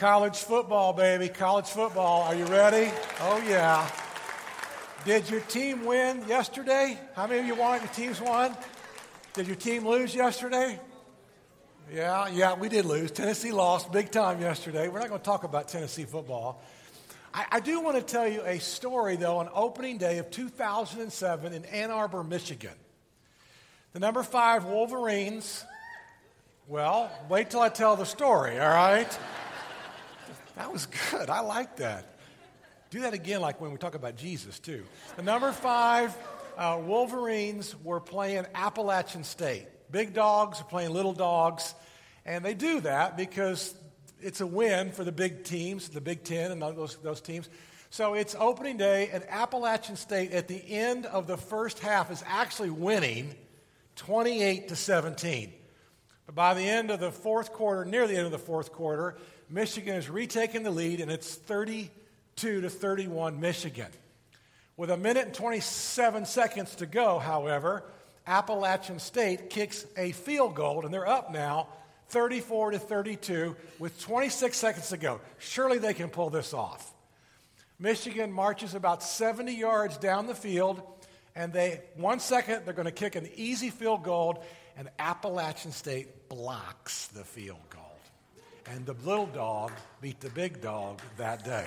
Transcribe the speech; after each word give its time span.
College 0.00 0.38
football, 0.38 0.94
baby. 0.94 1.28
College 1.28 1.66
football. 1.66 2.22
Are 2.22 2.34
you 2.34 2.46
ready? 2.46 2.90
Oh, 3.20 3.36
yeah. 3.46 3.86
Did 5.04 5.28
your 5.28 5.42
team 5.42 5.84
win 5.84 6.26
yesterday? 6.26 6.98
How 7.14 7.26
many 7.26 7.40
of 7.40 7.46
you 7.46 7.54
won? 7.54 7.80
Your 7.80 7.90
teams 7.90 8.18
won? 8.18 8.56
Did 9.34 9.46
your 9.46 9.56
team 9.56 9.86
lose 9.86 10.14
yesterday? 10.14 10.80
Yeah, 11.92 12.28
yeah, 12.28 12.54
we 12.54 12.70
did 12.70 12.86
lose. 12.86 13.10
Tennessee 13.10 13.52
lost 13.52 13.92
big 13.92 14.10
time 14.10 14.40
yesterday. 14.40 14.88
We're 14.88 15.00
not 15.00 15.10
going 15.10 15.20
to 15.20 15.24
talk 15.24 15.44
about 15.44 15.68
Tennessee 15.68 16.04
football. 16.04 16.62
I, 17.34 17.44
I 17.52 17.60
do 17.60 17.82
want 17.82 17.98
to 17.98 18.02
tell 18.02 18.26
you 18.26 18.40
a 18.46 18.58
story, 18.58 19.16
though, 19.16 19.36
on 19.36 19.50
opening 19.52 19.98
day 19.98 20.16
of 20.16 20.30
2007 20.30 21.52
in 21.52 21.66
Ann 21.66 21.90
Arbor, 21.90 22.24
Michigan. 22.24 22.72
The 23.92 24.00
number 24.00 24.22
five 24.22 24.64
Wolverines, 24.64 25.62
well, 26.68 27.12
wait 27.28 27.50
till 27.50 27.60
I 27.60 27.68
tell 27.68 27.96
the 27.96 28.06
story, 28.06 28.58
all 28.58 28.66
right? 28.66 29.18
That 30.60 30.74
was 30.74 30.84
good. 31.10 31.30
I 31.30 31.40
like 31.40 31.76
that. 31.76 32.18
Do 32.90 33.00
that 33.00 33.14
again, 33.14 33.40
like 33.40 33.62
when 33.62 33.70
we 33.70 33.78
talk 33.78 33.94
about 33.94 34.16
Jesus, 34.16 34.58
too. 34.58 34.84
The 35.16 35.22
number 35.22 35.52
five 35.52 36.14
uh, 36.58 36.78
Wolverines 36.84 37.74
were 37.82 37.98
playing 37.98 38.44
Appalachian 38.54 39.24
State. 39.24 39.64
Big 39.90 40.12
dogs 40.12 40.60
are 40.60 40.64
playing 40.64 40.90
little 40.90 41.14
dogs. 41.14 41.74
And 42.26 42.44
they 42.44 42.52
do 42.52 42.80
that 42.80 43.16
because 43.16 43.74
it's 44.20 44.42
a 44.42 44.46
win 44.46 44.92
for 44.92 45.02
the 45.02 45.12
big 45.12 45.44
teams, 45.44 45.88
the 45.88 46.02
Big 46.02 46.24
Ten 46.24 46.52
and 46.52 46.60
those, 46.60 46.96
those 46.96 47.22
teams. 47.22 47.48
So 47.88 48.12
it's 48.12 48.36
opening 48.38 48.76
day, 48.76 49.08
and 49.14 49.24
Appalachian 49.30 49.96
State 49.96 50.32
at 50.32 50.46
the 50.46 50.62
end 50.70 51.06
of 51.06 51.26
the 51.26 51.38
first 51.38 51.78
half 51.78 52.10
is 52.10 52.22
actually 52.26 52.68
winning 52.68 53.34
28 53.96 54.68
to 54.68 54.76
17. 54.76 55.54
But 56.26 56.34
by 56.34 56.52
the 56.52 56.68
end 56.68 56.90
of 56.90 57.00
the 57.00 57.10
fourth 57.10 57.50
quarter, 57.54 57.86
near 57.86 58.06
the 58.06 58.14
end 58.14 58.26
of 58.26 58.32
the 58.32 58.38
fourth 58.38 58.72
quarter, 58.72 59.16
Michigan 59.50 59.96
is 59.96 60.08
retaking 60.08 60.62
the 60.62 60.70
lead, 60.70 61.00
and 61.00 61.10
it's 61.10 61.34
32 61.34 62.60
to 62.60 62.70
31 62.70 63.40
Michigan. 63.40 63.88
With 64.76 64.90
a 64.90 64.96
minute 64.96 65.26
and 65.26 65.34
27 65.34 66.24
seconds 66.24 66.76
to 66.76 66.86
go, 66.86 67.18
however, 67.18 67.82
Appalachian 68.28 69.00
State 69.00 69.50
kicks 69.50 69.84
a 69.96 70.12
field 70.12 70.54
goal, 70.54 70.84
and 70.84 70.94
they're 70.94 71.08
up 71.08 71.32
now 71.32 71.66
34 72.10 72.72
to 72.72 72.78
32 72.78 73.56
with 73.80 74.00
26 74.00 74.56
seconds 74.56 74.88
to 74.90 74.96
go. 74.96 75.20
Surely 75.38 75.78
they 75.78 75.94
can 75.94 76.10
pull 76.10 76.30
this 76.30 76.54
off. 76.54 76.92
Michigan 77.80 78.30
marches 78.30 78.74
about 78.74 79.02
70 79.02 79.52
yards 79.52 79.96
down 79.96 80.28
the 80.28 80.34
field, 80.34 80.80
and 81.34 81.52
they, 81.52 81.80
one 81.96 82.20
second, 82.20 82.64
they're 82.64 82.74
going 82.74 82.86
to 82.86 82.92
kick 82.92 83.16
an 83.16 83.28
easy 83.34 83.70
field 83.70 84.04
goal, 84.04 84.44
and 84.76 84.88
Appalachian 85.00 85.72
State 85.72 86.28
blocks 86.28 87.08
the 87.08 87.24
field 87.24 87.58
goal 87.70 87.79
and 88.66 88.86
the 88.86 88.94
little 89.04 89.26
dog 89.26 89.72
beat 90.00 90.20
the 90.20 90.30
big 90.30 90.60
dog 90.60 91.00
that 91.16 91.44
day. 91.44 91.66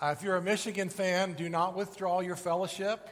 Uh, 0.00 0.14
if 0.16 0.22
you're 0.22 0.36
a 0.36 0.42
Michigan 0.42 0.88
fan, 0.88 1.32
do 1.32 1.48
not 1.48 1.76
withdraw 1.76 2.20
your 2.20 2.36
fellowship 2.36 3.08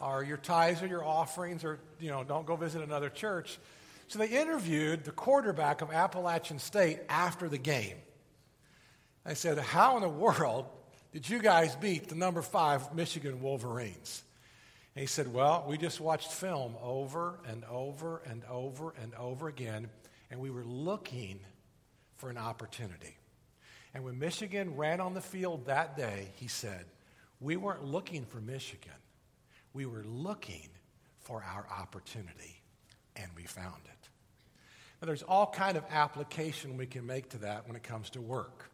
or 0.00 0.22
your 0.22 0.36
tithes 0.36 0.82
or 0.82 0.86
your 0.86 1.04
offerings, 1.04 1.64
or 1.64 1.78
you 1.98 2.10
know, 2.10 2.22
don't 2.22 2.46
go 2.46 2.54
visit 2.56 2.82
another 2.82 3.08
church. 3.08 3.58
So 4.06 4.18
they 4.18 4.28
interviewed 4.28 5.04
the 5.04 5.10
quarterback 5.10 5.82
of 5.82 5.90
Appalachian 5.90 6.58
State 6.58 7.00
after 7.08 7.48
the 7.48 7.58
game. 7.58 7.96
They 9.24 9.34
said, 9.34 9.58
How 9.58 9.96
in 9.96 10.02
the 10.02 10.08
world 10.08 10.66
did 11.12 11.28
you 11.28 11.40
guys 11.40 11.74
beat 11.76 12.08
the 12.08 12.14
number 12.14 12.40
five 12.40 12.94
Michigan 12.94 13.42
Wolverines? 13.42 14.22
And 14.94 15.00
he 15.00 15.06
said, 15.06 15.32
Well, 15.32 15.64
we 15.68 15.76
just 15.76 16.00
watched 16.00 16.32
film 16.32 16.74
over 16.82 17.40
and 17.46 17.64
over 17.64 18.22
and 18.26 18.44
over 18.48 18.94
and 19.02 19.14
over 19.14 19.48
again 19.48 19.88
and 20.30 20.40
we 20.40 20.50
were 20.50 20.64
looking 20.64 21.40
for 22.16 22.30
an 22.30 22.36
opportunity. 22.38 23.16
And 23.94 24.04
when 24.04 24.18
Michigan 24.18 24.76
ran 24.76 25.00
on 25.00 25.14
the 25.14 25.20
field 25.20 25.66
that 25.66 25.96
day, 25.96 26.28
he 26.36 26.48
said, 26.48 26.84
We 27.40 27.56
weren't 27.56 27.84
looking 27.84 28.24
for 28.26 28.40
Michigan. 28.40 28.92
We 29.72 29.86
were 29.86 30.04
looking 30.04 30.68
for 31.20 31.42
our 31.42 31.66
opportunity, 31.80 32.60
and 33.16 33.26
we 33.36 33.44
found 33.44 33.82
it. 33.84 34.08
Now, 35.00 35.06
there's 35.06 35.22
all 35.22 35.46
kind 35.46 35.76
of 35.76 35.84
application 35.90 36.76
we 36.76 36.86
can 36.86 37.06
make 37.06 37.30
to 37.30 37.38
that 37.38 37.66
when 37.66 37.76
it 37.76 37.82
comes 37.82 38.10
to 38.10 38.20
work. 38.20 38.70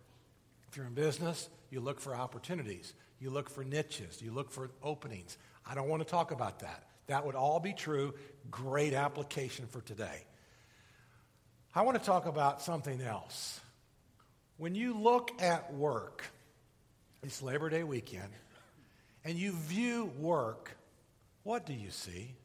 If 0.69 0.77
you're 0.77 0.87
in 0.87 0.95
business, 0.95 1.49
you 1.71 1.81
look 1.81 2.01
for 2.01 2.17
opportunities. 2.17 2.95
You 3.21 3.31
look 3.31 3.51
for 3.51 3.65
niches. 3.65 4.23
You 4.23 4.33
look 4.33 4.51
for 4.51 4.71
openings. 4.83 5.37
I 5.67 5.75
don't 5.75 5.89
want 5.89 6.03
to 6.03 6.09
talk 6.09 6.31
about 6.31 6.61
that. 6.61 6.85
That 7.07 7.27
would 7.27 7.35
all 7.35 7.61
be 7.61 7.73
true. 7.73 8.15
Great 8.51 8.95
application 8.95 9.67
for 9.67 9.81
today. 9.83 10.25
I 11.77 11.83
want 11.83 11.99
to 11.99 12.05
talk 12.05 12.27
about 12.27 12.63
something 12.63 13.01
else. 13.01 13.61
When 14.59 14.77
you 14.77 14.97
look 14.97 15.33
at 15.43 15.75
work, 15.75 16.25
it's 17.25 17.43
Labor 17.43 17.69
Day 17.69 17.83
weekend, 17.83 18.29
and 19.25 19.37
you 19.37 19.51
view 19.51 20.13
work, 20.21 20.71
what 21.43 21.67
do 21.67 21.73
you 21.73 21.91
see? 21.91 22.37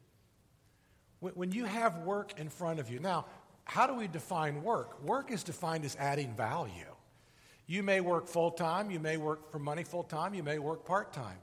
When 1.20 1.52
you 1.52 1.64
have 1.64 1.98
work 1.98 2.40
in 2.40 2.48
front 2.48 2.80
of 2.80 2.90
you, 2.90 2.98
now, 2.98 3.26
how 3.62 3.86
do 3.86 3.94
we 3.94 4.08
define 4.08 4.64
work? 4.64 5.00
Work 5.04 5.30
is 5.30 5.44
defined 5.44 5.84
as 5.84 5.94
adding 6.00 6.34
value. 6.34 6.72
You 7.68 7.84
may 7.84 8.00
work 8.00 8.26
full 8.26 8.50
time, 8.50 8.90
you 8.90 8.98
may 8.98 9.16
work 9.16 9.52
for 9.52 9.60
money 9.60 9.84
full 9.84 10.02
time, 10.02 10.34
you 10.34 10.42
may 10.42 10.58
work 10.58 10.84
part 10.84 11.12
time. 11.12 11.38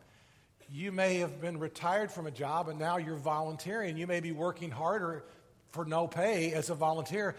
You 0.69 0.91
may 0.91 1.19
have 1.19 1.39
been 1.39 1.57
retired 1.57 2.11
from 2.11 2.27
a 2.27 2.31
job 2.31 2.67
and 2.67 2.77
now 2.77 2.97
you're 2.97 3.15
volunteering. 3.15 3.95
You 3.95 4.07
may 4.07 4.19
be 4.19 4.33
working 4.33 4.71
harder 4.71 5.23
for 5.71 5.85
no 5.85 6.07
pay 6.07 6.53
as 6.53 6.69
a 6.69 6.75
volunteer. 6.75 7.35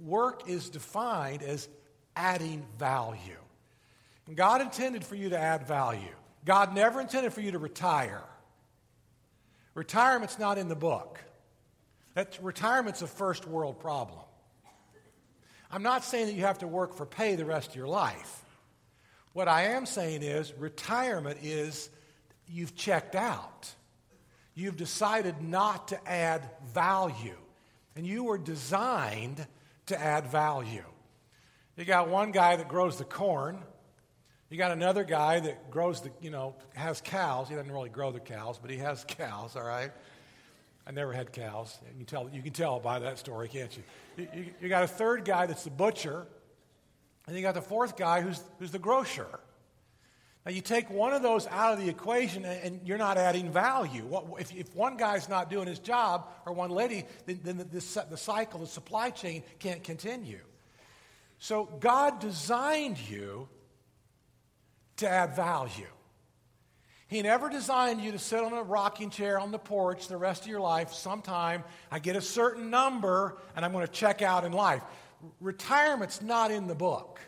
Work 0.00 0.48
is 0.48 0.68
defined 0.68 1.42
as 1.42 1.68
adding 2.16 2.66
value. 2.78 3.38
And 4.26 4.36
God 4.36 4.60
intended 4.60 5.04
for 5.04 5.14
you 5.14 5.30
to 5.30 5.38
add 5.38 5.66
value. 5.66 6.14
God 6.44 6.74
never 6.74 7.00
intended 7.00 7.32
for 7.32 7.40
you 7.40 7.52
to 7.52 7.58
retire. 7.58 8.22
Retirement's 9.74 10.38
not 10.38 10.58
in 10.58 10.68
the 10.68 10.76
book. 10.76 11.18
That 12.14 12.38
retirement's 12.42 13.02
a 13.02 13.06
first 13.06 13.46
world 13.46 13.78
problem. 13.80 14.20
I'm 15.70 15.82
not 15.82 16.04
saying 16.04 16.26
that 16.26 16.34
you 16.34 16.42
have 16.42 16.58
to 16.58 16.66
work 16.66 16.94
for 16.94 17.06
pay 17.06 17.36
the 17.36 17.46
rest 17.46 17.70
of 17.70 17.76
your 17.76 17.88
life. 17.88 18.44
What 19.32 19.48
I 19.48 19.68
am 19.68 19.86
saying 19.86 20.22
is 20.22 20.52
retirement 20.58 21.38
is 21.42 21.88
you've 22.46 22.76
checked 22.76 23.14
out. 23.14 23.72
You've 24.54 24.76
decided 24.76 25.40
not 25.40 25.88
to 25.88 26.08
add 26.08 26.46
value. 26.74 27.38
And 27.96 28.06
you 28.06 28.24
were 28.24 28.36
designed 28.36 29.46
to 29.86 30.00
add 30.00 30.26
value. 30.26 30.84
You 31.76 31.84
got 31.84 32.08
one 32.08 32.32
guy 32.32 32.56
that 32.56 32.68
grows 32.68 32.98
the 32.98 33.04
corn. 33.04 33.58
You 34.50 34.58
got 34.58 34.70
another 34.70 35.04
guy 35.04 35.40
that 35.40 35.70
grows 35.70 36.02
the, 36.02 36.10
you 36.20 36.30
know, 36.30 36.54
has 36.74 37.00
cows. 37.00 37.48
He 37.48 37.54
doesn't 37.54 37.72
really 37.72 37.88
grow 37.88 38.12
the 38.12 38.20
cows, 38.20 38.58
but 38.60 38.70
he 38.70 38.76
has 38.78 39.04
cows, 39.08 39.56
all 39.56 39.64
right? 39.64 39.90
I 40.86 40.90
never 40.90 41.12
had 41.12 41.32
cows. 41.32 41.78
You 41.90 41.96
can 41.98 42.06
tell, 42.06 42.30
you 42.32 42.42
can 42.42 42.52
tell 42.52 42.80
by 42.80 42.98
that 42.98 43.18
story, 43.18 43.48
can't 43.48 43.74
you? 43.76 43.82
You, 44.16 44.28
you? 44.34 44.46
you 44.62 44.68
got 44.68 44.82
a 44.82 44.88
third 44.88 45.24
guy 45.24 45.46
that's 45.46 45.64
the 45.64 45.70
butcher, 45.70 46.26
and 47.26 47.36
you 47.36 47.42
got 47.42 47.54
the 47.54 47.62
fourth 47.62 47.96
guy 47.96 48.20
who's, 48.20 48.42
who's 48.58 48.72
the 48.72 48.78
grocer. 48.78 49.40
Now, 50.44 50.50
you 50.50 50.60
take 50.60 50.90
one 50.90 51.12
of 51.12 51.22
those 51.22 51.46
out 51.46 51.72
of 51.72 51.78
the 51.78 51.88
equation 51.88 52.44
and 52.44 52.80
you're 52.84 52.98
not 52.98 53.16
adding 53.16 53.52
value. 53.52 54.04
If, 54.38 54.74
one 54.74 54.96
guy's 54.96 55.28
not 55.28 55.48
doing 55.48 55.68
his 55.68 55.78
job, 55.78 56.28
or 56.44 56.52
one 56.52 56.70
lady, 56.70 57.04
then, 57.26 57.40
then 57.44 57.58
the, 57.58 57.64
the, 57.64 58.06
the 58.10 58.16
cycle, 58.16 58.58
the 58.58 58.66
supply 58.66 59.10
chain 59.10 59.44
can't 59.60 59.84
continue. 59.84 60.40
So, 61.38 61.66
God 61.78 62.18
designed 62.18 62.98
you 62.98 63.48
to 64.96 65.08
add 65.08 65.36
value. 65.36 65.86
He 67.06 67.20
never 67.20 67.50
designed 67.50 68.00
you 68.00 68.12
to 68.12 68.18
sit 68.18 68.42
on 68.42 68.52
a 68.54 68.62
rocking 68.62 69.10
chair 69.10 69.38
on 69.38 69.50
the 69.52 69.58
porch 69.58 70.08
the 70.08 70.16
rest 70.16 70.42
of 70.42 70.48
your 70.48 70.60
life. 70.60 70.92
Sometime 70.94 71.62
I 71.90 71.98
get 71.98 72.16
a 72.16 72.22
certain 72.22 72.70
number 72.70 73.36
and 73.54 73.64
I'm 73.64 73.72
going 73.72 73.86
to 73.86 73.92
check 73.92 74.22
out 74.22 74.44
in 74.44 74.52
life. 74.52 74.82
Retirement's 75.38 76.22
not 76.22 76.50
in 76.50 76.66
the 76.66 76.74
book. 76.74 77.20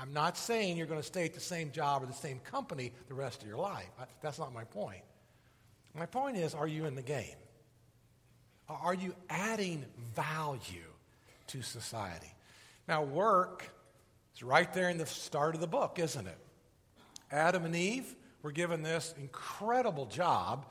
I'm 0.00 0.14
not 0.14 0.38
saying 0.38 0.78
you're 0.78 0.86
going 0.86 1.00
to 1.00 1.06
stay 1.06 1.26
at 1.26 1.34
the 1.34 1.40
same 1.40 1.72
job 1.72 2.02
or 2.02 2.06
the 2.06 2.12
same 2.12 2.38
company 2.38 2.92
the 3.08 3.14
rest 3.14 3.42
of 3.42 3.48
your 3.48 3.58
life. 3.58 3.90
That's 4.22 4.38
not 4.38 4.54
my 4.54 4.64
point. 4.64 5.02
My 5.94 6.06
point 6.06 6.36
is 6.36 6.54
are 6.54 6.66
you 6.66 6.86
in 6.86 6.94
the 6.94 7.02
game? 7.02 7.36
Are 8.68 8.94
you 8.94 9.14
adding 9.28 9.84
value 10.14 10.88
to 11.48 11.60
society? 11.60 12.32
Now, 12.88 13.02
work 13.02 13.68
is 14.34 14.42
right 14.42 14.72
there 14.72 14.88
in 14.88 14.96
the 14.96 15.06
start 15.06 15.54
of 15.54 15.60
the 15.60 15.66
book, 15.66 15.98
isn't 15.98 16.26
it? 16.26 16.38
Adam 17.30 17.64
and 17.64 17.76
Eve 17.76 18.14
were 18.42 18.52
given 18.52 18.82
this 18.82 19.14
incredible 19.18 20.06
job. 20.06 20.66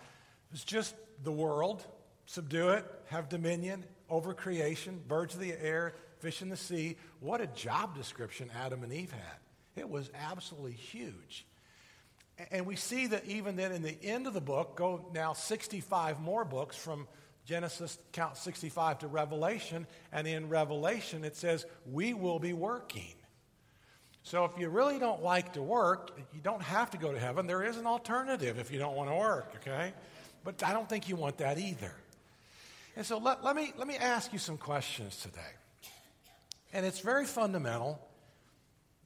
It's 0.51 0.63
just 0.63 0.95
the 1.23 1.31
world, 1.31 1.85
subdue 2.25 2.69
it, 2.69 2.85
have 3.07 3.29
dominion 3.29 3.83
over 4.09 4.33
creation, 4.33 5.01
birds 5.07 5.35
of 5.35 5.41
the 5.41 5.53
air, 5.61 5.93
fish 6.19 6.41
in 6.41 6.49
the 6.49 6.57
sea. 6.57 6.97
What 7.19 7.41
a 7.41 7.47
job 7.47 7.95
description 7.95 8.49
Adam 8.63 8.83
and 8.83 8.93
Eve 8.93 9.11
had. 9.11 9.39
It 9.75 9.89
was 9.89 10.09
absolutely 10.13 10.73
huge. 10.73 11.45
And 12.51 12.65
we 12.65 12.75
see 12.75 13.07
that 13.07 13.25
even 13.25 13.55
then 13.55 13.71
in 13.71 13.81
the 13.81 13.97
end 14.03 14.27
of 14.27 14.33
the 14.33 14.41
book, 14.41 14.75
go 14.75 15.09
now 15.13 15.33
65 15.33 16.21
more 16.21 16.45
books 16.45 16.75
from 16.75 17.07
Genesis 17.45 17.97
count 18.11 18.37
65 18.37 18.99
to 18.99 19.07
Revelation, 19.07 19.87
and 20.11 20.27
in 20.27 20.49
Revelation 20.49 21.23
it 21.23 21.35
says, 21.35 21.65
We 21.85 22.13
will 22.13 22.39
be 22.39 22.53
working. 22.53 23.15
So 24.23 24.45
if 24.45 24.51
you 24.57 24.69
really 24.69 24.99
don't 24.99 25.23
like 25.23 25.53
to 25.53 25.61
work, 25.61 26.11
you 26.33 26.41
don't 26.41 26.61
have 26.61 26.91
to 26.91 26.97
go 26.97 27.11
to 27.11 27.19
heaven. 27.19 27.47
There 27.47 27.63
is 27.63 27.77
an 27.77 27.87
alternative 27.87 28.59
if 28.59 28.71
you 28.71 28.77
don't 28.77 28.95
want 28.95 29.09
to 29.09 29.15
work, 29.15 29.53
okay? 29.55 29.93
But 30.43 30.63
I 30.63 30.73
don't 30.73 30.87
think 30.87 31.09
you 31.09 31.15
want 31.15 31.37
that 31.37 31.57
either. 31.57 31.93
And 32.95 33.05
so 33.05 33.17
let, 33.17 33.43
let, 33.43 33.55
me, 33.55 33.73
let 33.77 33.87
me 33.87 33.95
ask 33.95 34.31
you 34.31 34.39
some 34.39 34.57
questions 34.57 35.17
today. 35.21 35.39
And 36.73 36.85
it's 36.85 36.99
very 36.99 37.25
fundamental, 37.25 37.99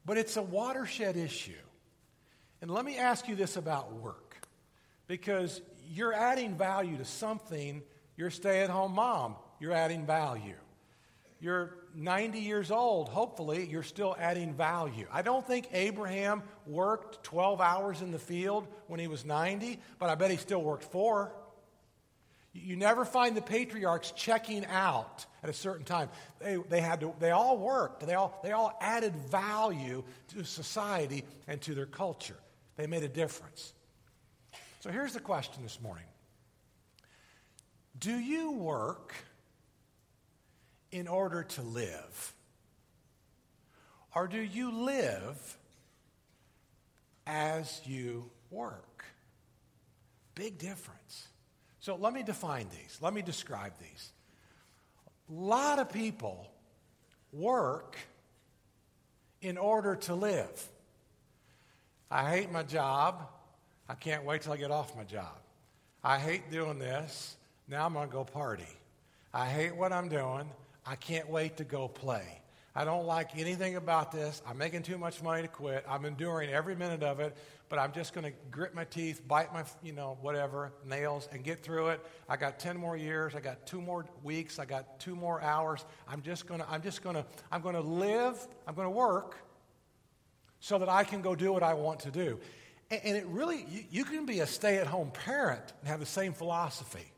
but 0.05 0.17
it's 0.17 0.37
a 0.37 0.41
watershed 0.41 1.15
issue. 1.17 1.53
And 2.61 2.71
let 2.71 2.85
me 2.85 2.97
ask 2.97 3.27
you 3.27 3.35
this 3.35 3.57
about 3.57 3.93
work, 3.93 4.37
because 5.07 5.61
you're 5.89 6.13
adding 6.13 6.57
value 6.57 6.97
to 6.97 7.05
something. 7.05 7.83
You're 8.15 8.29
stay 8.29 8.61
at 8.61 8.69
home 8.69 8.93
mom, 8.93 9.35
you're 9.59 9.73
adding 9.73 10.05
value. 10.05 10.55
You're 11.39 11.75
90 11.93 12.39
years 12.39 12.71
old, 12.71 13.09
hopefully, 13.09 13.67
you're 13.69 13.83
still 13.83 14.15
adding 14.17 14.53
value. 14.53 15.07
I 15.11 15.23
don't 15.23 15.45
think 15.45 15.67
Abraham 15.73 16.41
worked 16.65 17.21
12 17.23 17.59
hours 17.59 18.01
in 18.01 18.11
the 18.11 18.19
field 18.19 18.65
when 18.87 18.99
he 18.99 19.07
was 19.07 19.25
90, 19.25 19.77
but 19.99 20.09
I 20.09 20.15
bet 20.15 20.31
he 20.31 20.37
still 20.37 20.63
worked 20.63 20.85
four. 20.85 21.33
You 22.53 22.75
never 22.75 23.03
find 23.03 23.35
the 23.35 23.41
patriarchs 23.41 24.11
checking 24.11 24.65
out 24.67 25.25
at 25.41 25.49
a 25.49 25.53
certain 25.53 25.85
time. 25.85 26.09
They, 26.39 26.57
they, 26.69 26.81
had 26.81 26.99
to, 26.99 27.13
they 27.19 27.31
all 27.31 27.57
worked, 27.57 28.05
they 28.05 28.13
all, 28.13 28.39
they 28.43 28.51
all 28.51 28.77
added 28.79 29.15
value 29.15 30.03
to 30.29 30.43
society 30.43 31.23
and 31.47 31.59
to 31.61 31.73
their 31.73 31.87
culture. 31.87 32.37
They 32.75 32.85
made 32.85 33.03
a 33.03 33.07
difference. 33.07 33.73
So 34.81 34.91
here's 34.91 35.13
the 35.13 35.19
question 35.19 35.63
this 35.63 35.81
morning 35.81 36.05
Do 37.97 38.13
you 38.13 38.51
work 38.51 39.15
in 40.91 41.07
order 41.07 41.43
to 41.43 41.61
live? 41.63 42.33
Or 44.15 44.27
do 44.27 44.39
you 44.39 44.71
live 44.71 45.57
as 47.25 47.81
you 47.83 48.29
work? 48.51 49.05
Big 50.35 50.59
difference. 50.59 51.29
So 51.83 51.97
let 51.97 52.13
me 52.13 52.23
define 52.23 52.67
these. 52.69 52.97
Let 53.01 53.13
me 53.13 53.21
describe 53.21 53.73
these. 53.77 54.13
A 55.29 55.33
lot 55.33 55.79
of 55.79 55.91
people 55.91 56.47
work 57.33 57.97
in 59.41 59.57
order 59.57 59.97
to 59.97 60.15
live. 60.15 60.65
I 62.09 62.29
hate 62.29 62.49
my 62.49 62.63
job. 62.63 63.27
I 63.89 63.95
can't 63.95 64.23
wait 64.23 64.43
till 64.43 64.53
I 64.53 64.57
get 64.57 64.71
off 64.71 64.95
my 64.95 65.03
job. 65.03 65.37
I 66.01 66.19
hate 66.19 66.49
doing 66.49 66.79
this. 66.79 67.35
Now 67.67 67.85
I'm 67.85 67.95
going 67.95 68.07
to 68.07 68.13
go 68.13 68.23
party. 68.23 68.63
I 69.33 69.45
hate 69.47 69.75
what 69.75 69.91
I'm 69.91 70.07
doing. 70.07 70.49
I 70.85 70.95
can't 70.95 71.29
wait 71.29 71.57
to 71.57 71.65
go 71.65 71.89
play. 71.89 72.39
I 72.75 72.85
don't 72.85 73.05
like 73.05 73.37
anything 73.37 73.75
about 73.75 74.11
this. 74.11 74.41
I'm 74.47 74.57
making 74.57 74.81
too 74.81 74.97
much 74.97 75.21
money 75.21 75.43
to 75.43 75.47
quit. 75.47 75.85
I'm 75.87 76.05
enduring 76.05 76.49
every 76.49 76.75
minute 76.75 77.03
of 77.03 77.19
it, 77.19 77.37
but 77.69 77.77
I'm 77.77 77.91
just 77.91 78.15
going 78.15 78.25
to 78.25 78.33
grit 78.49 78.73
my 78.73 78.83
teeth, 78.83 79.21
bite 79.27 79.53
my, 79.53 79.63
you 79.83 79.93
know, 79.93 80.17
whatever, 80.21 80.73
nails, 80.83 81.29
and 81.31 81.43
get 81.43 81.61
through 81.61 81.89
it. 81.89 82.03
I 82.27 82.35
got 82.35 82.57
10 82.57 82.75
more 82.75 82.97
years. 82.97 83.35
I 83.35 83.41
got 83.41 83.67
two 83.67 83.79
more 83.79 84.05
weeks. 84.23 84.57
I 84.57 84.65
got 84.65 84.99
two 84.99 85.15
more 85.15 85.39
hours. 85.39 85.85
I'm 86.07 86.23
just 86.23 86.47
going 86.47 86.61
to, 86.61 86.69
I'm 86.69 86.81
just 86.81 87.03
going 87.03 87.15
to, 87.15 87.25
I'm 87.51 87.61
going 87.61 87.75
to 87.75 87.81
live. 87.81 88.39
I'm 88.67 88.73
going 88.73 88.87
to 88.87 88.91
work 88.91 89.37
so 90.59 90.79
that 90.79 90.89
I 90.89 91.03
can 91.03 91.21
go 91.21 91.35
do 91.35 91.53
what 91.53 91.61
I 91.61 91.75
want 91.75 91.99
to 92.01 92.11
do. 92.11 92.39
And, 92.89 93.01
and 93.03 93.17
it 93.17 93.27
really, 93.27 93.67
you, 93.69 93.83
you 93.91 94.03
can 94.03 94.25
be 94.25 94.39
a 94.39 94.47
stay 94.47 94.77
at 94.77 94.87
home 94.87 95.11
parent 95.11 95.73
and 95.81 95.89
have 95.89 95.99
the 95.99 96.07
same 96.07 96.33
philosophy. 96.33 97.11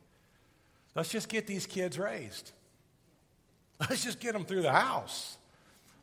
Let's 0.94 1.08
just 1.08 1.30
get 1.30 1.46
these 1.46 1.66
kids 1.66 1.98
raised. 1.98 2.52
Let's 3.80 4.04
just 4.04 4.20
get 4.20 4.34
them 4.34 4.44
through 4.44 4.62
the 4.62 4.72
house. 4.72 5.38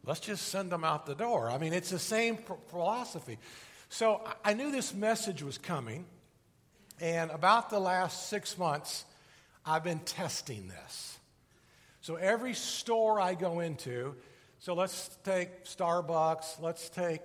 Let's 0.06 0.20
just 0.20 0.50
send 0.50 0.70
them 0.70 0.84
out 0.84 1.06
the 1.06 1.16
door. 1.16 1.50
I 1.50 1.58
mean, 1.58 1.74
it's 1.74 1.90
the 1.90 2.00
same 2.00 2.38
philosophy. 2.68 3.38
So 3.90 4.22
I 4.44 4.54
knew 4.54 4.72
this 4.72 4.94
message 4.94 5.44
was 5.44 5.58
coming, 5.58 6.06
and 7.00 7.32
about 7.32 7.70
the 7.70 7.80
last 7.80 8.28
six 8.28 8.58
months, 8.58 9.06
I've 9.66 9.84
been 9.84 10.00
testing 10.00 10.68
this. 10.68 11.18
So 12.02 12.16
every 12.16 12.54
store 12.54 13.22
I 13.22 13.36
go 13.36 13.62
into, 13.62 14.16
so 14.60 14.74
let's 14.74 15.10
take 15.24 15.64
Starbucks, 15.64 16.60
let's 16.60 16.90
take 16.90 17.22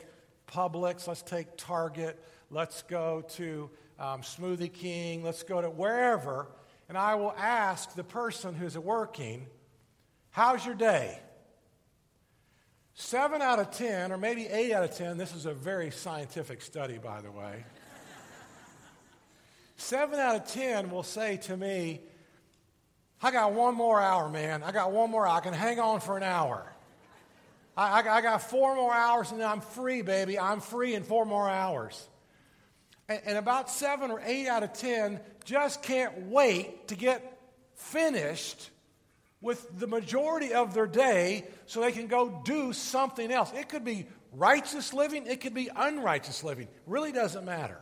Publix, 0.46 1.08
let's 1.08 1.22
take 1.22 1.56
Target, 1.56 2.22
let's 2.50 2.82
go 2.82 3.24
to 3.30 3.70
um, 3.98 4.22
Smoothie 4.22 4.72
King, 4.72 5.24
let's 5.24 5.42
go 5.42 5.60
to 5.60 5.68
wherever, 5.68 6.46
and 6.88 6.96
I 6.96 7.16
will 7.16 7.34
ask 7.36 7.94
the 7.94 8.04
person 8.04 8.54
who's 8.54 8.78
working, 8.78 9.46
How's 10.30 10.64
your 10.64 10.76
day? 10.76 11.18
Seven 13.08 13.40
out 13.40 13.58
of 13.58 13.70
10, 13.70 14.12
or 14.12 14.18
maybe 14.18 14.46
eight 14.48 14.70
out 14.70 14.84
of 14.84 14.94
10, 14.94 15.16
this 15.16 15.34
is 15.34 15.46
a 15.46 15.54
very 15.54 15.90
scientific 15.90 16.60
study, 16.60 16.98
by 16.98 17.22
the 17.22 17.30
way. 17.30 17.64
Seven 19.78 20.20
out 20.20 20.36
of 20.36 20.46
10 20.46 20.90
will 20.90 21.02
say 21.02 21.38
to 21.38 21.56
me, 21.56 22.02
I 23.22 23.30
got 23.30 23.54
one 23.54 23.74
more 23.74 23.98
hour, 23.98 24.28
man. 24.28 24.62
I 24.62 24.72
got 24.72 24.92
one 24.92 25.10
more 25.10 25.26
hour. 25.26 25.36
I 25.36 25.40
can 25.40 25.54
hang 25.54 25.80
on 25.80 26.00
for 26.00 26.18
an 26.18 26.22
hour. 26.22 26.70
I, 27.78 28.02
I, 28.02 28.16
I 28.16 28.20
got 28.20 28.42
four 28.42 28.76
more 28.76 28.92
hours 28.92 29.30
and 29.30 29.40
then 29.40 29.48
I'm 29.48 29.62
free, 29.62 30.02
baby. 30.02 30.38
I'm 30.38 30.60
free 30.60 30.94
in 30.94 31.02
four 31.02 31.24
more 31.24 31.48
hours. 31.48 32.06
And, 33.08 33.22
and 33.24 33.38
about 33.38 33.70
seven 33.70 34.10
or 34.10 34.20
eight 34.22 34.48
out 34.48 34.62
of 34.62 34.74
10 34.74 35.18
just 35.46 35.82
can't 35.82 36.26
wait 36.26 36.88
to 36.88 36.94
get 36.94 37.40
finished 37.74 38.68
with 39.40 39.78
the 39.78 39.86
majority 39.86 40.52
of 40.52 40.74
their 40.74 40.86
day 40.86 41.44
so 41.66 41.80
they 41.80 41.92
can 41.92 42.06
go 42.06 42.42
do 42.44 42.72
something 42.72 43.30
else. 43.30 43.52
It 43.54 43.68
could 43.68 43.84
be 43.84 44.06
righteous 44.32 44.92
living, 44.92 45.26
it 45.26 45.40
could 45.40 45.54
be 45.54 45.70
unrighteous 45.74 46.42
living. 46.44 46.68
Really 46.86 47.12
doesn't 47.12 47.44
matter. 47.44 47.78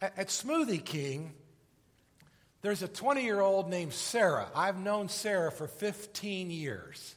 At, 0.00 0.18
at 0.18 0.28
Smoothie 0.28 0.84
King, 0.84 1.32
there's 2.62 2.82
a 2.82 2.88
20 2.88 3.22
year 3.22 3.40
old 3.40 3.68
named 3.68 3.92
Sarah. 3.92 4.48
I've 4.54 4.78
known 4.78 5.08
Sarah 5.08 5.52
for 5.52 5.68
15 5.68 6.50
years. 6.50 7.14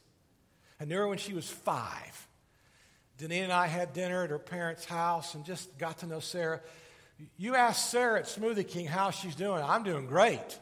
I 0.80 0.86
knew 0.86 0.98
her 0.98 1.08
when 1.08 1.18
she 1.18 1.34
was 1.34 1.50
five. 1.50 2.28
Denise 3.18 3.44
and 3.44 3.52
I 3.52 3.68
had 3.68 3.94
dinner 3.94 4.24
at 4.24 4.30
her 4.30 4.40
parents' 4.40 4.86
house 4.86 5.36
and 5.36 5.44
just 5.44 5.78
got 5.78 6.00
to 6.00 6.08
know 6.08 6.20
Sarah. 6.20 6.62
You 7.38 7.56
ask 7.56 7.90
Sarah 7.90 8.20
at 8.20 8.26
Smoothie 8.26 8.68
King 8.68 8.86
how 8.86 9.12
she's 9.12 9.36
doing. 9.36 9.62
I'm 9.62 9.84
doing 9.84 10.06
great. 10.06 10.60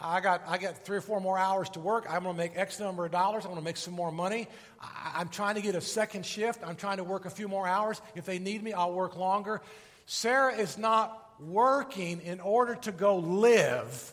I 0.00 0.20
got, 0.20 0.42
I 0.46 0.58
got 0.58 0.84
three 0.84 0.98
or 0.98 1.00
four 1.00 1.20
more 1.20 1.36
hours 1.36 1.68
to 1.70 1.80
work. 1.80 2.06
I'm 2.08 2.22
going 2.22 2.34
to 2.34 2.38
make 2.40 2.52
X 2.56 2.78
number 2.78 3.04
of 3.04 3.10
dollars. 3.10 3.44
I'm 3.44 3.50
going 3.50 3.60
to 3.60 3.64
make 3.64 3.76
some 3.76 3.94
more 3.94 4.12
money. 4.12 4.46
I, 4.80 5.20
am 5.20 5.28
trying 5.28 5.56
to 5.56 5.60
get 5.60 5.74
a 5.74 5.80
second 5.80 6.24
shift. 6.24 6.60
I'm 6.64 6.76
trying 6.76 6.98
to 6.98 7.04
work 7.04 7.24
a 7.24 7.30
few 7.30 7.48
more 7.48 7.66
hours. 7.66 8.00
If 8.14 8.24
they 8.24 8.38
need 8.38 8.62
me, 8.62 8.72
I'll 8.72 8.92
work 8.92 9.16
longer. 9.16 9.60
Sarah 10.06 10.54
is 10.54 10.78
not 10.78 11.32
working 11.40 12.20
in 12.20 12.38
order 12.40 12.76
to 12.76 12.92
go 12.92 13.16
live. 13.16 14.12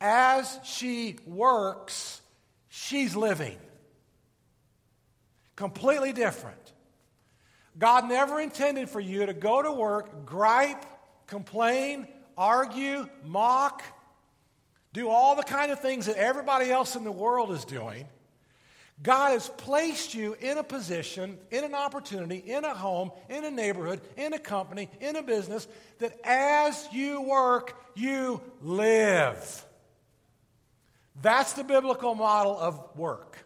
As 0.00 0.58
she 0.64 1.16
works, 1.26 2.20
she's 2.68 3.14
living. 3.14 3.56
Completely 5.54 6.12
different. 6.12 6.56
God 7.78 8.08
never 8.08 8.40
intended 8.40 8.90
for 8.90 9.00
you 9.00 9.26
to 9.26 9.32
go 9.32 9.62
to 9.62 9.70
work, 9.70 10.26
gripe, 10.26 10.84
complain, 11.28 12.08
argue, 12.36 13.08
mock, 13.24 13.82
do 14.92 15.08
all 15.08 15.34
the 15.34 15.42
kind 15.42 15.72
of 15.72 15.80
things 15.80 16.06
that 16.06 16.16
everybody 16.16 16.70
else 16.70 16.96
in 16.96 17.04
the 17.04 17.12
world 17.12 17.50
is 17.50 17.64
doing. 17.64 18.06
God 19.02 19.32
has 19.32 19.48
placed 19.48 20.14
you 20.14 20.36
in 20.40 20.58
a 20.58 20.62
position, 20.62 21.38
in 21.50 21.64
an 21.64 21.74
opportunity, 21.74 22.36
in 22.36 22.64
a 22.64 22.74
home, 22.74 23.10
in 23.28 23.44
a 23.44 23.50
neighborhood, 23.50 24.00
in 24.16 24.32
a 24.32 24.38
company, 24.38 24.88
in 25.00 25.16
a 25.16 25.22
business, 25.22 25.66
that 25.98 26.16
as 26.24 26.86
you 26.92 27.20
work, 27.22 27.82
you 27.94 28.40
live. 28.60 29.66
That's 31.20 31.54
the 31.54 31.64
biblical 31.64 32.14
model 32.14 32.56
of 32.56 32.80
work. 32.96 33.38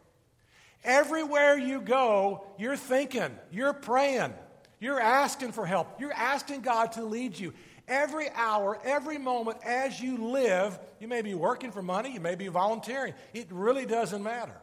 Everywhere 0.85 1.57
you 1.57 1.81
go, 1.81 2.47
you're 2.59 2.76
thinking, 2.76 3.37
you're 3.50 3.73
praying, 3.73 4.35
you're 4.79 5.00
asking 5.00 5.53
for 5.53 5.65
help, 5.65 6.00
you're 6.00 6.12
asking 6.12 6.61
God 6.61 6.93
to 6.93 7.05
lead 7.05 7.38
you. 7.38 7.55
Every 7.88 8.28
hour, 8.31 8.78
every 8.85 9.19
moment 9.19 9.59
as 9.64 10.00
you 10.00 10.16
live, 10.16 10.78
you 11.00 11.07
may 11.07 11.23
be 11.23 11.35
working 11.35 11.71
for 11.71 11.83
money, 11.83 12.12
you 12.12 12.21
may 12.21 12.35
be 12.35 12.49
volunteering. 12.49 13.14
It 13.33 13.47
really 13.50 13.87
doesn't 13.87 14.23
matter. 14.23 14.57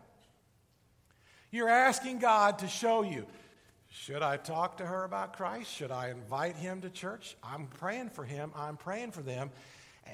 You're 1.51 1.69
asking 1.69 2.19
God 2.19 2.59
to 2.59 2.67
show 2.67 3.03
you 3.03 3.25
should 3.95 4.23
I 4.23 4.37
talk 4.37 4.77
to 4.77 4.85
her 4.85 5.03
about 5.03 5.33
Christ? 5.33 5.71
Should 5.71 5.91
I 5.91 6.09
invite 6.09 6.55
him 6.55 6.81
to 6.81 6.89
church? 6.89 7.37
I'm 7.43 7.67
praying 7.67 8.09
for 8.09 8.25
him, 8.25 8.51
I'm 8.55 8.75
praying 8.75 9.11
for 9.11 9.21
them. 9.21 9.51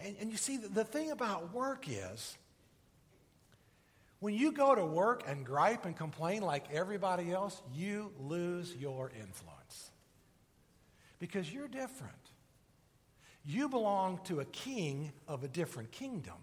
And, 0.04 0.18
and 0.20 0.32
you 0.32 0.38
see, 0.38 0.58
the, 0.58 0.68
the 0.68 0.84
thing 0.84 1.12
about 1.12 1.54
work 1.54 1.86
is 1.88 2.38
when 4.20 4.34
you 4.34 4.52
go 4.52 4.76
to 4.76 4.86
work 4.86 5.24
and 5.26 5.46
gripe 5.46 5.86
and 5.86 5.96
complain 5.96 6.42
like 6.42 6.66
everybody 6.74 7.32
else, 7.32 7.62
you 7.74 8.12
lose 8.20 8.76
your 8.76 9.10
influence 9.18 9.92
because 11.20 11.52
you're 11.52 11.70
different. 11.70 12.29
You 13.50 13.68
belong 13.68 14.20
to 14.26 14.42
a 14.42 14.46
king 14.46 15.12
of 15.28 15.44
a 15.44 15.48
different 15.48 15.92
kingdom. 15.92 16.36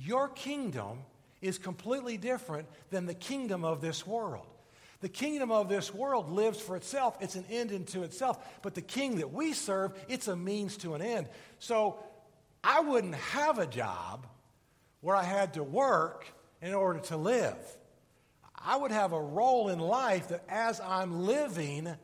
Your 0.00 0.28
kingdom 0.28 1.00
is 1.42 1.58
completely 1.58 2.16
different 2.16 2.68
than 2.88 3.04
the 3.04 3.12
kingdom 3.12 3.66
of 3.66 3.82
this 3.82 4.06
world. 4.06 4.46
The 5.02 5.10
kingdom 5.10 5.50
of 5.50 5.68
this 5.68 5.92
world 5.92 6.32
lives 6.32 6.58
for 6.58 6.74
itself. 6.74 7.18
It's 7.20 7.34
an 7.34 7.44
end 7.50 7.70
into 7.70 8.02
itself. 8.02 8.38
But 8.62 8.74
the 8.74 8.80
king 8.80 9.16
that 9.16 9.30
we 9.30 9.52
serve, 9.52 9.92
it's 10.08 10.26
a 10.26 10.34
means 10.34 10.78
to 10.78 10.94
an 10.94 11.02
end. 11.02 11.28
So 11.58 12.02
I 12.64 12.80
wouldn't 12.80 13.16
have 13.16 13.58
a 13.58 13.66
job 13.66 14.26
where 15.02 15.14
I 15.14 15.24
had 15.24 15.52
to 15.54 15.62
work 15.62 16.24
in 16.62 16.72
order 16.72 17.00
to 17.00 17.18
live. 17.18 17.58
I 18.56 18.76
would 18.76 18.90
have 18.90 19.12
a 19.12 19.20
role 19.20 19.68
in 19.68 19.78
life 19.80 20.28
that 20.28 20.44
as 20.48 20.80
I'm 20.80 21.26
living, 21.26 21.94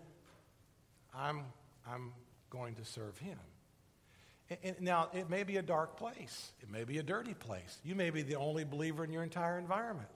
I'm, 1.14 1.44
I'm 1.90 2.12
going 2.50 2.74
to 2.74 2.84
serve 2.84 3.16
him. 3.16 3.38
And, 4.62 4.80
now, 4.80 5.10
it 5.12 5.28
may 5.28 5.42
be 5.42 5.58
a 5.58 5.62
dark 5.62 5.96
place. 5.96 6.52
It 6.62 6.70
may 6.70 6.84
be 6.84 6.98
a 6.98 7.02
dirty 7.02 7.34
place. 7.34 7.78
You 7.84 7.94
may 7.94 8.10
be 8.10 8.22
the 8.22 8.36
only 8.36 8.64
believer 8.64 9.04
in 9.04 9.12
your 9.12 9.22
entire 9.22 9.58
environment. 9.58 10.08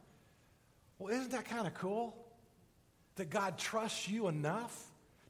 Well, 0.99 1.13
isn't 1.13 1.33
that 1.33 1.45
kind 1.45 1.67
of 1.67 1.75
cool? 1.75 2.17
That 3.17 3.29
God 3.29 3.59
trusts 3.59 4.09
you 4.09 4.29
enough 4.29 4.75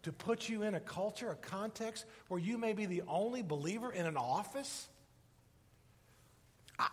to 0.05 0.13
put 0.13 0.49
you 0.49 0.63
in 0.63 0.75
a 0.75 0.81
culture, 0.81 1.31
a 1.31 1.35
context 1.35 2.05
where 2.29 2.41
you 2.41 2.59
may 2.59 2.75
be 2.75 2.87
the 2.87 3.03
only 3.09 3.43
believer 3.43 3.91
in 3.93 4.07
an 4.07 4.17
office? 4.17 4.89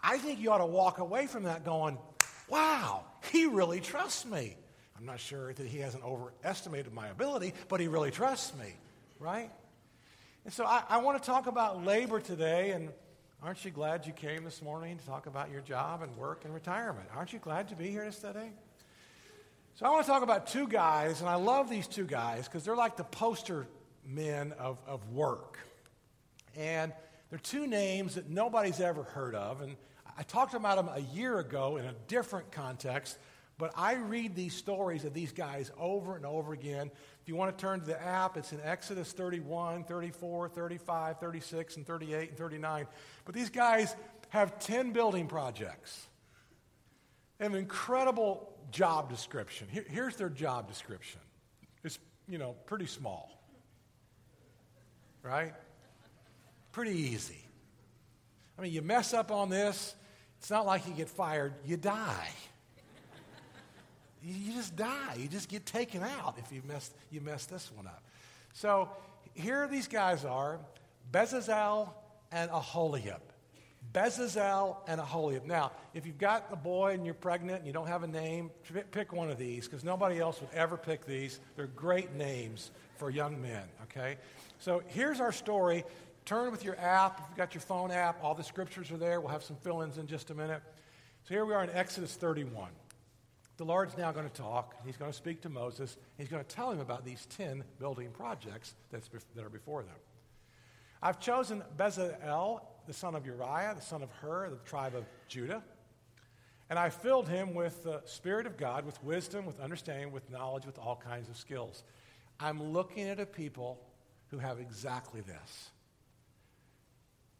I 0.04 0.18
think 0.18 0.40
you 0.40 0.52
ought 0.52 0.60
to 0.60 0.66
walk 0.66 1.00
away 1.00 1.28
from 1.28 1.44
that 1.44 1.64
going, 1.64 1.98
wow, 2.48 3.06
he 3.32 3.46
really 3.46 3.82
trusts 3.82 4.26
me. 4.26 4.56
I'm 4.98 5.06
not 5.06 5.20
sure 5.20 5.54
that 5.54 5.66
he 5.66 5.80
hasn't 5.80 6.04
overestimated 6.04 6.94
my 6.94 7.08
ability, 7.08 7.54
but 7.68 7.80
he 7.80 7.88
really 7.88 8.12
trusts 8.12 8.54
me, 8.58 8.74
right? 9.20 9.52
And 10.50 10.54
so 10.56 10.66
I, 10.66 10.82
I 10.90 10.98
want 10.98 11.22
to 11.22 11.24
talk 11.24 11.46
about 11.46 11.86
labor 11.86 12.20
today, 12.20 12.72
and 12.72 12.90
aren't 13.44 13.64
you 13.64 13.70
glad 13.70 14.08
you 14.08 14.14
came 14.14 14.44
this 14.44 14.64
morning 14.64 14.98
to 14.98 15.06
talk 15.06 15.28
about 15.28 15.52
your 15.52 15.62
job 15.62 16.02
and 16.02 16.18
work 16.18 16.44
and 16.44 16.52
retirement? 16.52 17.08
Aren't 17.16 17.34
you 17.34 17.38
glad 17.38 17.68
to 17.68 17.76
be 17.76 17.92
here 17.92 18.10
today? 18.10 18.50
So 19.76 19.86
I 19.86 19.92
want 19.92 20.08
to 20.08 20.12
talk 20.12 20.24
about 20.24 20.48
two 20.48 20.68
guys, 20.68 21.22
and 21.22 21.30
I 21.30 21.36
love 21.36 21.70
these 21.70 21.86
two 21.86 22.06
guys 22.06 22.46
because 22.46 22.64
they're 22.64 22.76
like 22.76 22.98
the 22.98 23.04
poster 23.04 23.68
men 24.04 24.54
of, 24.54 24.80
of 24.88 25.08
work. 25.12 25.60
And 26.58 26.94
they're 27.30 27.38
two 27.38 27.68
names 27.68 28.16
that 28.16 28.28
nobody's 28.28 28.80
ever 28.80 29.04
heard 29.04 29.36
of. 29.36 29.62
And 29.62 29.76
I 30.18 30.24
talked 30.24 30.56
about 30.56 30.78
them 30.78 30.90
a 30.92 31.02
year 31.14 31.38
ago 31.38 31.78
in 31.78 31.86
a 31.86 31.94
different 32.08 32.52
context, 32.52 33.20
but 33.60 33.74
I 33.76 33.96
read 33.96 34.36
these 34.36 34.56
stories 34.56 35.04
of 35.04 35.14
these 35.14 35.34
guys 35.34 35.70
over 35.78 36.16
and 36.16 36.26
over 36.26 36.54
again. 36.54 36.90
If 37.22 37.28
you 37.28 37.36
want 37.36 37.56
to 37.56 37.62
turn 37.62 37.82
to 37.82 37.86
the 37.86 38.02
app, 38.02 38.38
it's 38.38 38.54
in 38.54 38.62
Exodus 38.64 39.12
31, 39.12 39.84
34, 39.84 40.48
35, 40.48 41.20
36, 41.20 41.76
and 41.76 41.86
38, 41.86 42.30
and 42.30 42.38
39. 42.38 42.88
But 43.26 43.36
these 43.36 43.50
guys 43.50 43.94
have 44.30 44.60
10 44.60 44.94
building 44.94 45.28
projects. 45.28 46.08
They 47.38 47.46
have 47.46 47.54
an 47.54 47.60
incredible 47.60 48.50
job 48.72 49.10
description. 49.10 49.68
Here, 49.70 49.86
here's 49.90 50.16
their 50.16 50.30
job 50.30 50.70
description. 50.70 51.20
It's, 51.84 52.00
you 52.30 52.38
know, 52.38 52.56
pretty 52.66 52.86
small. 52.86 53.30
Right? 55.22 55.54
Pretty 56.72 56.98
easy. 56.98 57.44
I 58.58 58.62
mean, 58.62 58.72
you 58.72 58.82
mess 58.82 59.14
up 59.14 59.32
on 59.32 59.50
this, 59.50 59.96
it's 60.38 60.50
not 60.50 60.66
like 60.66 60.88
you 60.88 60.94
get 60.94 61.10
fired, 61.10 61.56
you 61.66 61.76
die. 61.76 62.30
You 64.24 64.54
just 64.54 64.76
die. 64.76 65.16
You 65.18 65.28
just 65.28 65.50
get 65.50 65.66
taken 65.66 66.04
out 66.04 66.36
if 66.38 66.52
you 66.52 66.62
mess, 66.68 66.92
you 67.12 67.22
mess 67.22 67.46
this 67.46 67.72
one 67.76 67.88
up. 67.88 68.04
So 68.54 68.90
here 69.34 69.68
these 69.68 69.88
guys 69.88 70.26
are 70.26 70.60
Bezalel 71.12 71.90
and 72.32 72.52
Aholiab. 72.52 73.22
Bezalel 73.94 74.78
and 74.88 75.00
Aholiab. 75.00 75.46
Now, 75.46 75.72
if 75.94 76.06
you've 76.06 76.18
got 76.18 76.48
a 76.52 76.56
boy 76.56 76.94
and 76.94 77.06
you're 77.06 77.14
pregnant 77.14 77.60
and 77.60 77.68
you 77.68 77.74
don't 77.74 77.88
have 77.88 78.04
a 78.04 78.08
name, 78.08 78.52
pick 78.92 79.14
one 79.14 79.32
of 79.32 79.38
these 79.38 79.66
because 79.66 79.84
nobody 79.84 80.20
else 80.20 80.42
would 80.42 80.52
ever 80.54 80.78
pick 80.78 81.06
these. 81.06 81.40
They're 81.56 81.68
great 81.68 82.14
names 82.14 82.72
for 82.98 83.10
young 83.10 83.42
men, 83.42 83.64
okay? 83.84 84.18
So 84.60 84.84
here's 84.88 85.20
our 85.20 85.32
story. 85.32 85.86
Turn 86.26 86.52
with 86.52 86.64
your 86.64 86.78
app. 86.78 87.20
If 87.20 87.26
you've 87.30 87.38
got 87.38 87.54
your 87.56 87.62
phone 87.62 87.92
app, 87.92 88.24
all 88.24 88.36
the 88.36 88.44
scriptures 88.44 88.92
are 88.92 88.98
there. 88.98 89.22
We'll 89.22 89.32
have 89.32 89.44
some 89.44 89.56
fill 89.56 89.82
ins 89.82 89.98
in 89.98 90.06
just 90.06 90.30
a 90.30 90.36
minute. 90.36 90.62
So 91.24 91.34
here 91.34 91.46
we 91.46 91.54
are 91.54 91.64
in 91.64 91.70
Exodus 91.72 92.14
31. 92.16 92.70
The 93.60 93.66
Lord's 93.66 93.98
now 93.98 94.14
going 94.14 94.28
to 94.28 94.34
talk. 94.34 94.74
He's 94.86 94.96
going 94.96 95.12
to 95.12 95.18
speak 95.18 95.42
to 95.42 95.50
Moses. 95.50 95.98
He's 96.18 96.30
going 96.30 96.42
to 96.42 96.48
tell 96.48 96.72
him 96.72 96.80
about 96.80 97.04
these 97.04 97.26
10 97.26 97.66
building 97.78 98.10
projects 98.10 98.74
that's, 98.90 99.10
that 99.36 99.44
are 99.44 99.50
before 99.50 99.84
them. 99.84 99.98
I've 101.04 101.20
chosen 101.20 101.62
Bezalel 101.78 102.62
the 102.88 102.94
son 102.94 103.16
of 103.16 103.26
Uriah, 103.26 103.74
the 103.76 103.82
son 103.82 104.02
of 104.02 104.10
Hur, 104.22 104.50
the 104.50 104.56
tribe 104.60 104.96
of 104.96 105.04
Judah. 105.28 105.62
And 106.70 106.80
I 106.80 106.90
filled 106.90 107.28
him 107.28 107.54
with 107.54 107.84
the 107.84 108.02
Spirit 108.06 108.46
of 108.48 108.56
God, 108.56 108.86
with 108.86 109.04
wisdom, 109.04 109.46
with 109.46 109.60
understanding, 109.60 110.14
with 110.14 110.32
knowledge, 110.32 110.66
with 110.66 110.80
all 110.80 110.96
kinds 110.96 111.28
of 111.28 111.36
skills. 111.36 111.84
I'm 112.40 112.72
looking 112.72 113.10
at 113.10 113.20
a 113.20 113.26
people 113.26 113.78
who 114.32 114.38
have 114.38 114.62
exactly 114.62 115.20
this. 115.20 115.70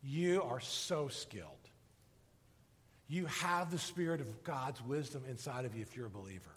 You 0.04 0.44
are 0.44 0.60
so 0.60 1.08
skilled. 1.08 1.59
You 3.10 3.26
have 3.26 3.72
the 3.72 3.80
Spirit 3.80 4.22
of 4.22 4.44
God's 4.44 4.82
wisdom 4.84 5.24
inside 5.28 5.66
of 5.66 5.76
you 5.76 5.82
if 5.82 5.98
you're 5.98 6.06
a 6.06 6.12
believer. 6.12 6.56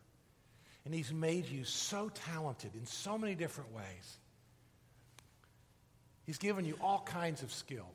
And 0.85 0.94
He's 0.94 1.12
made 1.12 1.49
you 1.49 1.64
so 1.64 2.11
talented 2.11 2.73
in 2.75 2.85
so 2.85 3.16
many 3.16 3.35
different 3.35 3.73
ways. 3.73 4.18
He's 6.25 6.38
given 6.38 6.64
you 6.64 6.78
all 6.80 7.02
kinds 7.06 7.42
of 7.42 7.52
skill. 7.52 7.88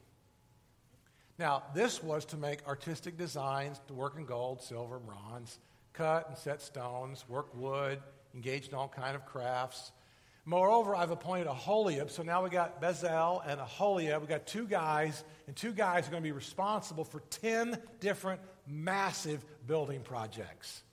Now, 1.40 1.64
this 1.76 2.02
was 2.02 2.26
to 2.26 2.38
make 2.38 2.68
artistic 2.68 3.18
designs, 3.18 3.80
to 3.88 3.94
work 3.94 4.16
in 4.18 4.26
gold, 4.26 4.62
silver, 4.64 5.00
bronze, 5.00 5.60
cut 5.94 6.28
and 6.28 6.38
set 6.38 6.62
stones, 6.62 7.26
work 7.30 7.54
wood, 7.56 8.00
engage 8.34 8.68
in 8.68 8.74
all 8.74 8.88
kind 8.88 9.16
of 9.16 9.26
crafts. 9.26 9.92
Moreover, 10.48 10.96
I've 10.96 11.12
appointed 11.12 11.48
Aholiab, 11.48 12.10
so 12.10 12.24
now 12.24 12.42
we 12.42 12.50
got 12.50 12.82
Bezalel 12.82 13.42
and 13.46 13.60
Aholiab. 13.60 14.22
We 14.22 14.30
got 14.30 14.48
two 14.48 14.66
guys, 14.66 15.26
and 15.46 15.54
two 15.54 15.74
guys 15.74 16.08
are 16.08 16.12
going 16.12 16.24
to 16.24 16.28
be 16.28 16.32
responsible 16.32 17.04
for 17.04 17.20
10 17.20 17.78
different 18.00 18.40
massive 18.66 19.44
building 19.68 20.00
projects. 20.00 20.84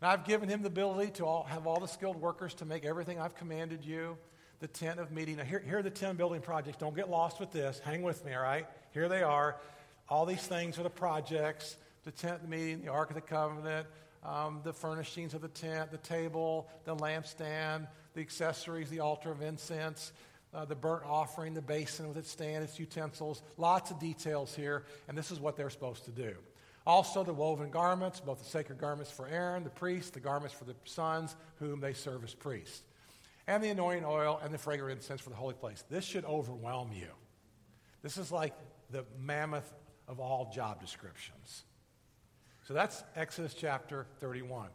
And 0.00 0.10
I've 0.10 0.24
given 0.24 0.48
him 0.48 0.62
the 0.62 0.68
ability 0.68 1.10
to 1.12 1.26
all, 1.26 1.42
have 1.42 1.66
all 1.66 1.78
the 1.78 1.88
skilled 1.88 2.18
workers 2.18 2.54
to 2.54 2.64
make 2.64 2.86
everything 2.86 3.20
I've 3.20 3.34
commanded 3.34 3.84
you. 3.84 4.16
The 4.60 4.68
tent 4.68 4.98
of 4.98 5.12
meeting. 5.12 5.36
Now, 5.36 5.44
here, 5.44 5.58
here 5.60 5.80
are 5.80 5.82
the 5.82 5.90
10 5.90 6.16
building 6.16 6.40
projects. 6.40 6.78
Don't 6.78 6.96
get 6.96 7.10
lost 7.10 7.38
with 7.38 7.52
this. 7.52 7.82
Hang 7.84 8.00
with 8.00 8.24
me, 8.24 8.32
all 8.32 8.42
right? 8.42 8.66
Here 8.94 9.10
they 9.10 9.22
are. 9.22 9.60
All 10.08 10.24
these 10.24 10.46
things 10.46 10.78
are 10.78 10.84
the 10.84 10.88
projects 10.88 11.76
the 12.04 12.10
tent 12.10 12.42
of 12.42 12.48
meeting, 12.48 12.80
the 12.80 12.90
Ark 12.90 13.10
of 13.10 13.14
the 13.14 13.20
Covenant, 13.20 13.86
um, 14.24 14.62
the 14.64 14.72
furnishings 14.72 15.34
of 15.34 15.42
the 15.42 15.48
tent, 15.48 15.90
the 15.90 15.98
table, 15.98 16.66
the 16.84 16.96
lampstand, 16.96 17.86
the 18.14 18.20
accessories, 18.20 18.90
the 18.90 19.00
altar 19.00 19.30
of 19.30 19.42
incense, 19.42 20.12
uh, 20.52 20.64
the 20.64 20.74
burnt 20.74 21.04
offering, 21.04 21.54
the 21.54 21.62
basin 21.62 22.08
with 22.08 22.16
its 22.16 22.30
stand, 22.30 22.64
its 22.64 22.78
utensils. 22.78 23.42
Lots 23.56 23.90
of 23.90 24.00
details 24.00 24.54
here, 24.54 24.84
and 25.08 25.16
this 25.16 25.30
is 25.30 25.38
what 25.38 25.56
they're 25.56 25.70
supposed 25.70 26.04
to 26.06 26.10
do. 26.10 26.34
Also, 26.86 27.22
the 27.22 27.32
woven 27.32 27.70
garments, 27.70 28.20
both 28.20 28.38
the 28.38 28.44
sacred 28.44 28.78
garments 28.78 29.10
for 29.10 29.28
Aaron, 29.28 29.64
the 29.64 29.70
priest, 29.70 30.14
the 30.14 30.20
garments 30.20 30.54
for 30.54 30.64
the 30.64 30.74
sons, 30.84 31.36
whom 31.56 31.80
they 31.80 31.92
serve 31.92 32.24
as 32.24 32.34
priests, 32.34 32.82
and 33.46 33.62
the 33.62 33.68
anointing 33.68 34.04
oil 34.04 34.40
and 34.42 34.52
the 34.52 34.58
fragrant 34.58 34.98
incense 34.98 35.20
for 35.20 35.30
the 35.30 35.36
holy 35.36 35.54
place. 35.54 35.84
This 35.90 36.04
should 36.04 36.24
overwhelm 36.24 36.90
you. 36.92 37.08
This 38.02 38.16
is 38.16 38.32
like 38.32 38.54
the 38.90 39.04
mammoth 39.18 39.70
of 40.08 40.20
all 40.20 40.50
job 40.52 40.80
descriptions. 40.80 41.64
So 42.66 42.74
that's 42.74 43.04
Exodus 43.14 43.54
chapter 43.54 44.06
31. 44.20 44.68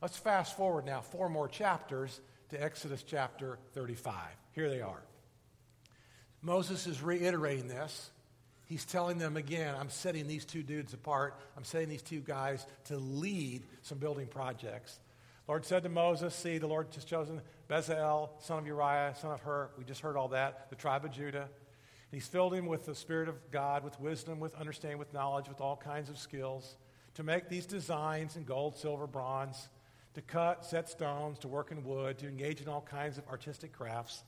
Let's 0.00 0.16
fast 0.16 0.56
forward 0.56 0.86
now 0.86 1.02
four 1.02 1.28
more 1.28 1.46
chapters 1.46 2.20
to 2.50 2.62
Exodus 2.62 3.02
chapter 3.02 3.58
35. 3.74 4.14
Here 4.52 4.68
they 4.68 4.80
are. 4.80 5.02
Moses 6.42 6.86
is 6.86 7.02
reiterating 7.02 7.68
this. 7.68 8.10
He's 8.66 8.84
telling 8.84 9.18
them 9.18 9.36
again, 9.36 9.74
I'm 9.78 9.90
setting 9.90 10.26
these 10.26 10.44
two 10.44 10.62
dudes 10.62 10.94
apart. 10.94 11.38
I'm 11.56 11.64
setting 11.64 11.88
these 11.88 12.02
two 12.02 12.20
guys 12.20 12.66
to 12.84 12.96
lead 12.96 13.62
some 13.82 13.98
building 13.98 14.26
projects. 14.26 14.98
Lord 15.48 15.64
said 15.64 15.82
to 15.82 15.88
Moses, 15.88 16.34
See, 16.34 16.58
the 16.58 16.68
Lord 16.68 16.88
has 16.94 17.04
chosen 17.04 17.40
Bezalel, 17.68 18.30
son 18.40 18.58
of 18.58 18.66
Uriah, 18.66 19.14
son 19.20 19.32
of 19.32 19.40
Hur. 19.40 19.70
We 19.76 19.84
just 19.84 20.00
heard 20.00 20.16
all 20.16 20.28
that, 20.28 20.70
the 20.70 20.76
tribe 20.76 21.04
of 21.04 21.10
Judah. 21.10 21.48
He's 22.12 22.26
filled 22.26 22.54
him 22.54 22.66
with 22.66 22.86
the 22.86 22.94
Spirit 22.94 23.28
of 23.28 23.50
God, 23.50 23.84
with 23.84 23.98
wisdom, 24.00 24.40
with 24.40 24.54
understanding, 24.54 24.98
with 24.98 25.12
knowledge, 25.12 25.48
with 25.48 25.60
all 25.60 25.76
kinds 25.76 26.10
of 26.10 26.18
skills 26.18 26.76
to 27.14 27.22
make 27.22 27.48
these 27.48 27.66
designs 27.66 28.36
in 28.36 28.44
gold, 28.44 28.76
silver, 28.76 29.06
bronze, 29.06 29.68
to 30.14 30.20
cut, 30.22 30.64
set 30.64 30.88
stones, 30.88 31.38
to 31.40 31.48
work 31.48 31.70
in 31.70 31.84
wood, 31.84 32.18
to 32.18 32.28
engage 32.28 32.60
in 32.60 32.68
all 32.68 32.80
kinds 32.80 33.18
of 33.18 33.26
artistic 33.28 33.72
crafts. 33.72 34.24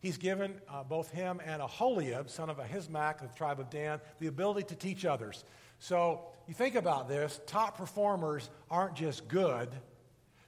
He's 0.00 0.16
given 0.16 0.54
uh, 0.68 0.82
both 0.82 1.10
him 1.10 1.40
and 1.44 1.60
Aholiab, 1.60 2.30
son 2.30 2.48
of 2.48 2.56
Ahisamach 2.56 3.20
of 3.22 3.28
the 3.30 3.36
tribe 3.36 3.60
of 3.60 3.68
Dan, 3.68 4.00
the 4.18 4.28
ability 4.28 4.62
to 4.68 4.74
teach 4.74 5.04
others. 5.04 5.44
So 5.78 6.22
you 6.48 6.54
think 6.54 6.74
about 6.74 7.08
this 7.08 7.40
top 7.46 7.76
performers 7.76 8.48
aren't 8.70 8.94
just 8.94 9.28
good, 9.28 9.68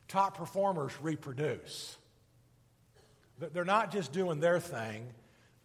top 0.08 0.36
performers 0.36 0.92
reproduce. 1.02 1.96
They're 3.38 3.64
not 3.64 3.92
just 3.92 4.12
doing 4.12 4.40
their 4.40 4.60
thing, 4.60 5.06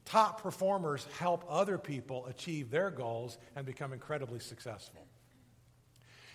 top 0.04 0.42
performers 0.42 1.08
help 1.18 1.46
other 1.48 1.78
people 1.78 2.26
achieve 2.26 2.72
their 2.72 2.90
goals 2.90 3.38
and 3.56 3.66
become 3.66 3.94
incredibly 3.94 4.40
successful. 4.40 5.06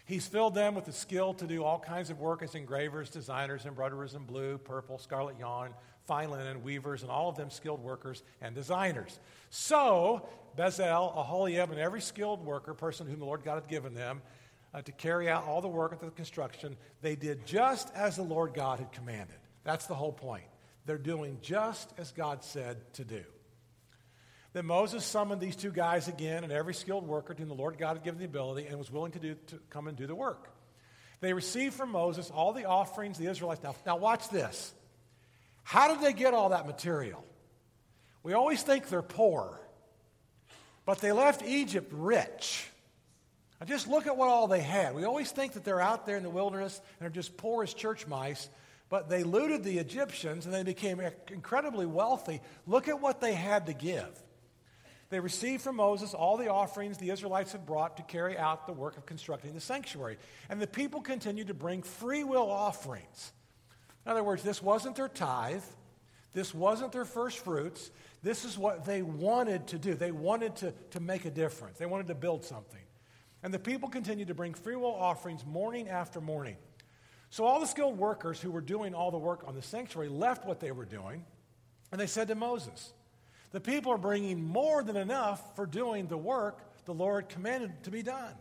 He's 0.05 0.27
filled 0.27 0.55
them 0.55 0.75
with 0.75 0.85
the 0.85 0.93
skill 0.93 1.33
to 1.35 1.47
do 1.47 1.63
all 1.63 1.79
kinds 1.79 2.11
of 2.11 2.19
work 2.19 2.43
as 2.43 2.55
engravers, 2.55 3.09
designers, 3.09 3.65
embroiderers 3.65 4.15
in 4.15 4.25
blue, 4.25 4.59
purple, 4.59 4.99
scarlet 4.99 5.39
yarn, 5.39 5.75
fine 6.07 6.31
linen, 6.31 6.63
weavers, 6.63 7.03
and 7.03 7.11
all 7.11 7.29
of 7.29 7.37
them 7.37 7.51
skilled 7.51 7.83
workers 7.83 8.23
and 8.41 8.55
designers. 8.55 9.21
So, 9.51 10.29
Bezalel, 10.59 11.17
Aholiab, 11.17 11.71
and 11.71 11.79
every 11.79 12.01
skilled 12.01 12.45
worker, 12.45 12.75
person 12.75 13.07
whom 13.07 13.21
the 13.21 13.25
Lord 13.25 13.45
God 13.45 13.55
had 13.55 13.69
given 13.69 13.95
them, 13.95 14.23
uh, 14.75 14.83
to 14.83 14.93
carry 14.93 15.29
out 15.29 15.47
all 15.47 15.61
the 15.61 15.69
work 15.69 15.93
of 15.93 16.01
the 16.01 16.11
construction, 16.11 16.77
they 17.01 17.15
did 17.15 17.47
just 17.47 17.93
as 17.95 18.17
the 18.17 18.23
Lord 18.23 18.55
God 18.55 18.81
had 18.81 18.91
commanded. 18.91 19.37
That's 19.65 19.87
the 19.87 19.95
whole 19.95 20.13
point. 20.13 20.45
They're 20.87 20.99
doing 20.99 21.39
just 21.43 21.93
as 21.97 22.11
God 22.11 22.43
said 22.43 22.93
to 22.95 23.05
do. 23.05 23.23
Then 24.53 24.67
Moses 24.67 25.05
summoned 25.05 25.41
these 25.41 25.57
two 25.57 25.71
guys 25.71 26.09
again 26.09 26.45
and 26.45 26.53
every 26.53 26.75
skilled 26.75 27.07
worker 27.07 27.33
to 27.33 27.41
whom 27.41 27.49
the 27.49 27.55
Lord 27.55 27.79
God 27.79 27.97
had 27.97 28.05
given 28.05 28.19
the 28.19 28.27
ability 28.27 28.67
and 28.67 28.79
was 28.79 28.91
willing 28.91 29.13
to, 29.13 29.19
do, 29.19 29.35
to 29.49 29.59
come 29.71 29.89
and 29.89 29.97
do 29.97 30.07
the 30.07 30.15
work. 30.15 30.51
They 31.21 31.33
received 31.33 31.75
from 31.75 31.91
Moses 31.91 32.31
all 32.31 32.53
the 32.53 32.65
offerings 32.65 33.17
the 33.17 33.29
Israelites. 33.29 33.63
Now, 33.63 33.75
now 33.87 33.97
watch 33.97 34.29
this. 34.29 34.75
How 35.63 35.89
did 35.89 36.05
they 36.05 36.13
get 36.13 36.35
all 36.35 36.51
that 36.51 36.67
material? 36.67 37.25
We 38.23 38.35
always 38.35 38.63
think 38.63 38.89
they're 38.89 39.03
poor, 39.03 39.61
but 40.85 40.99
they 40.99 41.13
left 41.13 41.43
Egypt 41.43 41.93
rich. 41.95 42.69
Now 43.61 43.67
just 43.67 43.89
look 43.89 44.07
at 44.07 44.17
what 44.17 44.29
all 44.29 44.49
they 44.49 44.61
had. 44.61 44.95
We 44.95 45.05
always 45.05 45.31
think 45.31 45.53
that 45.53 45.65
they're 45.65 45.81
out 45.81 46.05
there 46.05 46.17
in 46.17 46.25
the 46.25 46.31
wilderness 46.31 46.81
and 46.99 47.07
are 47.07 47.11
just 47.11 47.37
poor 47.37 47.63
as 47.63 47.73
church 47.73 48.07
mice, 48.07 48.49
but 48.89 49.09
they 49.09 49.23
looted 49.23 49.65
the 49.65 49.79
Egyptians 49.79 50.45
and 50.45 50.55
they 50.55 50.65
became 50.65 51.01
incredibly 51.31 51.87
wealthy. 51.87 52.41
Look 52.67 52.89
at 52.89 53.01
what 53.01 53.21
they 53.21 53.33
had 53.33 53.67
to 53.67 53.73
give. 53.73 54.22
They 55.13 55.21
received 55.21 55.63
from 55.63 55.77
Moses 55.77 56.15
all 56.15 56.39
the 56.39 56.49
offerings 56.49 56.97
the 56.97 57.11
Israelites 57.11 57.53
had 57.53 57.67
brought 57.67 57.99
to 57.99 58.03
carry 58.05 58.39
out 58.39 58.67
the 58.67 58.73
work 58.73 58.97
of 58.97 59.05
constructing 59.05 59.53
the 59.53 59.61
sanctuary. 59.61 60.17
And 60.49 60.59
the 60.59 60.67
people 60.67 61.03
continued 61.03 61.49
to 61.49 61.55
bring 61.55 61.83
free 61.83 62.25
will 62.25 62.51
offerings. 62.51 63.33
In 64.07 64.13
other 64.13 64.25
words, 64.25 64.43
this 64.43 64.63
wasn't 64.63 64.97
their 64.97 65.11
tithe, 65.11 65.65
this 66.33 66.55
wasn't 66.55 66.93
their 66.93 67.05
first 67.05 67.41
fruits. 67.41 67.91
This 68.23 68.47
is 68.47 68.57
what 68.57 68.87
they 68.87 69.03
wanted 69.03 69.67
to 69.67 69.79
do. 69.79 69.95
They 69.95 70.13
wanted 70.13 70.57
to, 70.57 70.73
to 70.93 71.01
make 71.01 71.27
a 71.27 71.31
difference, 71.31 71.77
they 71.77 71.85
wanted 71.85 72.07
to 72.07 72.15
build 72.15 72.43
something. 72.43 72.81
And 73.43 73.53
the 73.53 73.59
people 73.59 73.91
continued 73.91 74.29
to 74.29 74.35
bring 74.35 74.55
free 74.55 74.77
will 74.77 74.95
offerings 74.95 75.45
morning 75.45 75.91
after 75.91 76.23
morning. 76.23 76.57
So 77.29 77.45
all 77.45 77.61
the 77.61 77.67
skilled 77.67 77.99
workers 77.99 78.41
who 78.41 78.51
were 78.51 78.63
doing 78.63 78.95
all 78.95 79.11
the 79.11 79.19
work 79.19 79.45
on 79.47 79.55
the 79.55 79.63
sanctuary 79.63 80.09
left 80.09 80.47
what 80.47 80.59
they 80.59 80.73
were 80.73 80.87
doing, 80.87 81.27
and 81.91 82.01
they 82.01 82.07
said 82.07 82.29
to 82.29 82.35
Moses, 82.35 82.95
The 83.53 83.61
people 83.61 83.93
are 83.93 83.99
bringing 83.99 84.43
more 84.43 84.83
than 84.83 84.97
enough 84.97 85.57
for 85.57 85.67
doing 85.67 86.07
the 86.07 86.17
work 86.17 86.59
the 86.85 86.95
Lord 86.95 87.29
commanded 87.29 87.71
to 87.85 87.91
be 87.91 88.03
done. 88.03 88.35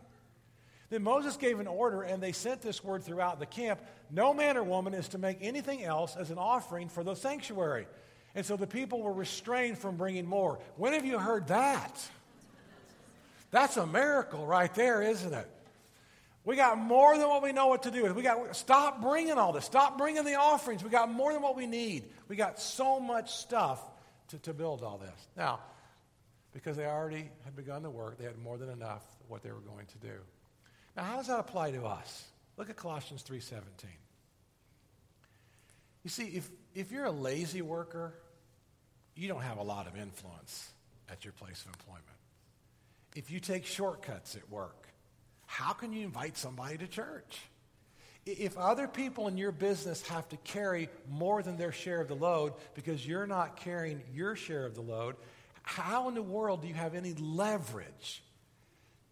Then 0.90 1.02
Moses 1.02 1.36
gave 1.36 1.60
an 1.60 1.66
order, 1.66 2.02
and 2.02 2.22
they 2.22 2.32
sent 2.32 2.60
this 2.60 2.84
word 2.84 3.02
throughout 3.02 3.38
the 3.38 3.46
camp 3.46 3.80
No 4.10 4.34
man 4.34 4.58
or 4.58 4.62
woman 4.62 4.92
is 4.92 5.08
to 5.08 5.18
make 5.18 5.38
anything 5.40 5.82
else 5.82 6.16
as 6.16 6.30
an 6.30 6.36
offering 6.36 6.88
for 6.88 7.02
the 7.02 7.14
sanctuary. 7.14 7.86
And 8.34 8.44
so 8.44 8.56
the 8.56 8.66
people 8.66 9.00
were 9.00 9.12
restrained 9.12 9.78
from 9.78 9.96
bringing 9.96 10.26
more. 10.26 10.58
When 10.76 10.92
have 10.92 11.04
you 11.04 11.18
heard 11.18 11.48
that? 11.48 12.10
That's 13.50 13.76
a 13.76 13.86
miracle 13.86 14.44
right 14.46 14.74
there, 14.74 15.02
isn't 15.02 15.32
it? 15.32 15.48
We 16.44 16.56
got 16.56 16.76
more 16.76 17.16
than 17.16 17.28
what 17.28 17.42
we 17.42 17.52
know 17.52 17.68
what 17.68 17.84
to 17.84 17.90
do 17.90 18.02
with. 18.02 18.14
We 18.14 18.22
got 18.22 18.56
stop 18.56 19.00
bringing 19.00 19.38
all 19.38 19.52
this. 19.52 19.64
Stop 19.64 19.96
bringing 19.96 20.24
the 20.24 20.34
offerings. 20.34 20.82
We 20.82 20.90
got 20.90 21.10
more 21.10 21.32
than 21.32 21.40
what 21.40 21.56
we 21.56 21.66
need. 21.66 22.04
We 22.28 22.36
got 22.36 22.58
so 22.58 22.98
much 22.98 23.32
stuff 23.32 23.80
to, 24.32 24.38
to 24.38 24.52
build 24.52 24.82
all 24.82 24.98
this. 24.98 25.28
Now, 25.36 25.60
because 26.52 26.76
they 26.76 26.84
already 26.84 27.30
had 27.44 27.56
begun 27.56 27.82
the 27.82 27.90
work, 27.90 28.18
they 28.18 28.24
had 28.24 28.38
more 28.38 28.58
than 28.58 28.68
enough 28.68 29.02
what 29.28 29.42
they 29.42 29.50
were 29.50 29.60
going 29.60 29.86
to 29.86 29.98
do. 29.98 30.14
Now, 30.96 31.04
how 31.04 31.16
does 31.16 31.28
that 31.28 31.38
apply 31.38 31.70
to 31.70 31.86
us? 31.86 32.26
Look 32.58 32.68
at 32.68 32.76
Colossians 32.76 33.22
3:17. 33.22 33.62
You 36.04 36.10
see, 36.10 36.24
if, 36.24 36.50
if 36.74 36.90
you're 36.90 37.04
a 37.04 37.12
lazy 37.12 37.62
worker, 37.62 38.12
you 39.14 39.28
don't 39.28 39.42
have 39.42 39.58
a 39.58 39.62
lot 39.62 39.86
of 39.86 39.96
influence 39.96 40.68
at 41.08 41.24
your 41.24 41.32
place 41.32 41.62
of 41.62 41.68
employment 41.68 42.12
if 43.14 43.30
you 43.30 43.40
take 43.40 43.66
shortcuts 43.66 44.36
at 44.36 44.48
work, 44.50 44.88
how 45.46 45.72
can 45.72 45.92
you 45.92 46.04
invite 46.04 46.36
somebody 46.36 46.78
to 46.78 46.86
church? 46.86 47.40
If 48.24 48.56
other 48.56 48.86
people 48.86 49.26
in 49.26 49.36
your 49.36 49.50
business 49.50 50.06
have 50.08 50.28
to 50.28 50.36
carry 50.38 50.88
more 51.10 51.42
than 51.42 51.56
their 51.56 51.72
share 51.72 52.00
of 52.00 52.08
the 52.08 52.14
load 52.14 52.52
because 52.74 53.06
you're 53.06 53.26
not 53.26 53.56
carrying 53.56 54.00
your 54.14 54.36
share 54.36 54.64
of 54.64 54.74
the 54.74 54.80
load, 54.80 55.16
how 55.62 56.08
in 56.08 56.14
the 56.14 56.22
world 56.22 56.62
do 56.62 56.68
you 56.68 56.74
have 56.74 56.94
any 56.94 57.14
leverage 57.14 58.22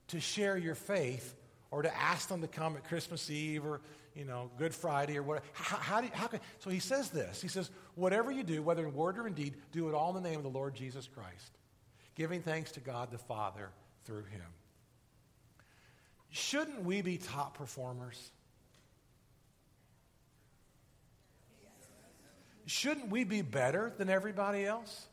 to 0.08 0.20
share 0.20 0.56
your 0.56 0.76
faith 0.76 1.34
or 1.72 1.82
to 1.82 1.96
ask 1.96 2.28
them 2.28 2.40
to 2.40 2.48
come 2.48 2.76
at 2.76 2.84
Christmas 2.84 3.28
Eve 3.30 3.64
or 3.64 3.80
you 4.14 4.24
know 4.24 4.50
Good 4.58 4.74
Friday 4.74 5.18
or 5.18 5.24
whatever? 5.24 5.46
How, 5.54 5.76
how 5.76 6.00
do 6.00 6.06
you, 6.06 6.12
how 6.14 6.28
can, 6.28 6.40
so 6.60 6.70
he 6.70 6.80
says 6.80 7.10
this. 7.10 7.42
He 7.42 7.48
says, 7.48 7.70
whatever 7.96 8.30
you 8.30 8.44
do, 8.44 8.62
whether 8.62 8.86
in 8.86 8.94
word 8.94 9.18
or 9.18 9.26
in 9.26 9.34
deed, 9.34 9.54
do 9.72 9.88
it 9.88 9.94
all 9.94 10.16
in 10.16 10.22
the 10.22 10.28
name 10.28 10.38
of 10.38 10.44
the 10.44 10.50
Lord 10.50 10.74
Jesus 10.74 11.08
Christ, 11.08 11.58
giving 12.14 12.42
thanks 12.42 12.72
to 12.72 12.80
God 12.80 13.10
the 13.10 13.18
Father 13.18 13.70
through 14.04 14.24
him. 14.24 14.46
Shouldn't 16.30 16.84
we 16.84 17.02
be 17.02 17.18
top 17.18 17.58
performers? 17.58 18.30
Shouldn't 22.70 23.08
we 23.10 23.24
be 23.24 23.42
better 23.42 23.92
than 23.98 24.08
everybody 24.08 24.64
else? 24.64 25.08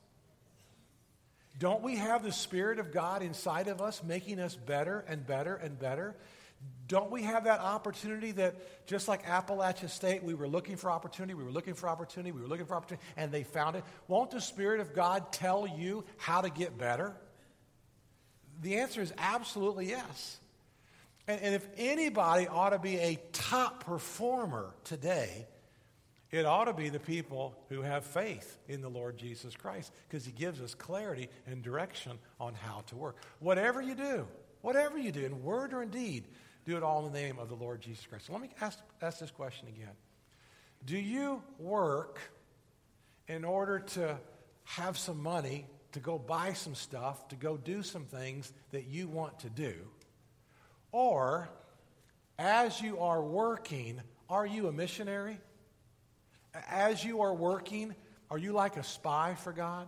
Don't 1.58 1.82
we 1.82 1.96
have 1.96 2.22
the 2.22 2.32
Spirit 2.32 2.78
of 2.78 2.92
God 2.92 3.24
inside 3.24 3.68
of 3.68 3.82
us 3.82 4.04
making 4.04 4.40
us 4.40 4.54
better 4.54 5.04
and 5.08 5.26
better 5.26 5.56
and 5.56 5.80
better? 5.80 6.16
Don't 6.88 7.10
we 7.10 7.24
have 7.24 7.46
that 7.46 7.60
opportunity 7.60 8.32
that 8.34 8.86
just 8.86 9.08
like 9.08 9.26
Appalachia 9.26 9.90
State, 9.90 10.24
we 10.24 10.36
were 10.36 10.48
looking 10.48 10.76
for 10.76 10.92
opportunity, 10.92 11.34
we 11.34 11.44
were 11.44 11.50
looking 11.50 11.74
for 11.74 11.90
opportunity, 11.90 12.32
we 12.32 12.42
were 12.42 12.48
looking 12.48 12.68
for 12.68 12.76
opportunity, 12.76 13.04
and 13.18 13.32
they 13.32 13.42
found 13.42 13.76
it? 13.76 13.84
Won't 14.08 14.30
the 14.30 14.40
Spirit 14.40 14.80
of 14.80 14.94
God 14.94 15.34
tell 15.34 15.66
you 15.66 16.06
how 16.18 16.42
to 16.42 16.52
get 16.52 16.78
better? 16.78 17.16
The 18.62 18.76
answer 18.76 19.02
is 19.02 19.12
absolutely 19.18 19.88
yes. 19.88 20.38
And, 21.28 21.42
and 21.42 21.56
if 21.56 21.68
anybody 21.76 22.48
ought 22.48 22.70
to 22.70 22.80
be 22.80 22.98
a 22.98 23.18
top 23.34 23.84
performer 23.84 24.76
today, 24.84 25.48
it 26.32 26.46
ought 26.46 26.66
to 26.66 26.74
be 26.74 26.90
the 26.90 27.00
people 27.00 27.56
who 27.70 27.82
have 27.82 28.06
faith 28.06 28.58
in 28.68 28.82
the 28.82 28.90
Lord 28.90 29.18
Jesus 29.18 29.56
Christ 29.56 29.92
because 30.08 30.26
he 30.26 30.32
gives 30.32 30.62
us 30.62 30.74
clarity 30.74 31.30
and 31.46 31.62
direction 31.62 32.20
on 32.40 32.54
how 32.54 32.82
to 32.88 32.96
work. 32.96 33.18
Whatever 33.40 33.82
you 33.82 33.96
do, 33.96 34.28
whatever 34.62 34.98
you 34.98 35.12
do, 35.12 35.24
in 35.24 35.44
word 35.44 35.74
or 35.74 35.84
in 35.84 35.90
deed, 35.90 36.26
do 36.66 36.76
it 36.76 36.84
all 36.84 37.06
in 37.06 37.14
the 37.14 37.20
name 37.20 37.40
of 37.40 37.48
the 37.48 37.56
Lord 37.56 37.80
Jesus 37.80 38.06
Christ. 38.06 38.26
So 38.26 38.34
let 38.34 38.42
me 38.42 38.50
ask, 38.60 38.78
ask 39.02 39.20
this 39.20 39.32
question 39.32 39.70
again 39.70 39.94
Do 40.86 40.98
you 40.98 41.42
work 41.60 42.20
in 43.30 43.46
order 43.46 43.80
to 43.80 44.18
have 44.66 44.98
some 44.98 45.24
money 45.24 45.66
to 45.94 46.00
go 46.02 46.20
buy 46.20 46.52
some 46.52 46.76
stuff, 46.76 47.30
to 47.30 47.38
go 47.38 47.56
do 47.56 47.82
some 47.84 48.04
things 48.04 48.52
that 48.72 48.88
you 48.88 49.08
want 49.08 49.40
to 49.40 49.50
do? 49.50 49.74
Or, 50.92 51.50
as 52.38 52.82
you 52.82 53.00
are 53.00 53.24
working, 53.24 54.02
are 54.30 54.46
you 54.46 54.68
a 54.68 54.74
missionary? 54.74 55.40
As 56.70 57.04
you 57.04 57.22
are 57.22 57.34
working, 57.34 57.96
are 58.30 58.38
you 58.38 58.54
like 58.54 58.78
a 58.78 58.84
spy 58.84 59.36
for 59.36 59.52
God? 59.52 59.88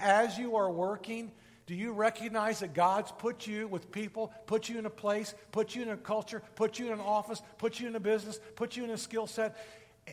As 0.00 0.36
you 0.38 0.56
are 0.56 0.70
working, 0.70 1.32
do 1.66 1.74
you 1.74 1.92
recognize 1.92 2.60
that 2.60 2.74
God's 2.74 3.12
put 3.12 3.46
you 3.46 3.68
with 3.68 3.92
people, 3.92 4.32
put 4.46 4.68
you 4.68 4.78
in 4.78 4.86
a 4.86 4.90
place, 4.90 5.34
put 5.52 5.74
you 5.74 5.82
in 5.82 5.88
a 5.90 5.96
culture, 5.96 6.42
put 6.56 6.78
you 6.78 6.86
in 6.86 6.92
an 6.92 7.00
office, 7.00 7.40
put 7.58 7.78
you 7.78 7.86
in 7.86 7.94
a 7.94 8.00
business, 8.00 8.40
put 8.56 8.76
you 8.76 8.84
in 8.84 8.90
a 8.90 8.98
skill 8.98 9.26
set? 9.26 9.56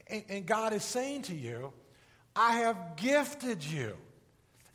And, 0.08 0.46
God 0.46 0.74
is 0.74 0.84
saying 0.84 1.24
to 1.24 1.36
you, 1.36 1.74
I 2.36 2.60
have 2.60 2.96
gifted 2.96 3.63
you. 3.63 3.98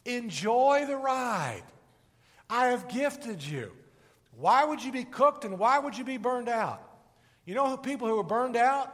Enjoy 0.04 0.84
the 0.86 0.96
ride. 0.96 1.62
I 2.50 2.66
have 2.66 2.88
gifted 2.88 3.42
you. 3.42 3.70
Why 4.36 4.64
would 4.64 4.82
you 4.82 4.90
be 4.90 5.04
cooked 5.04 5.44
and 5.44 5.58
why 5.58 5.78
would 5.78 5.96
you 5.96 6.04
be 6.04 6.16
burned 6.16 6.48
out? 6.48 6.82
You 7.44 7.54
know, 7.54 7.68
who 7.68 7.76
people 7.76 8.08
who 8.08 8.18
are 8.18 8.24
burned 8.24 8.56
out, 8.56 8.92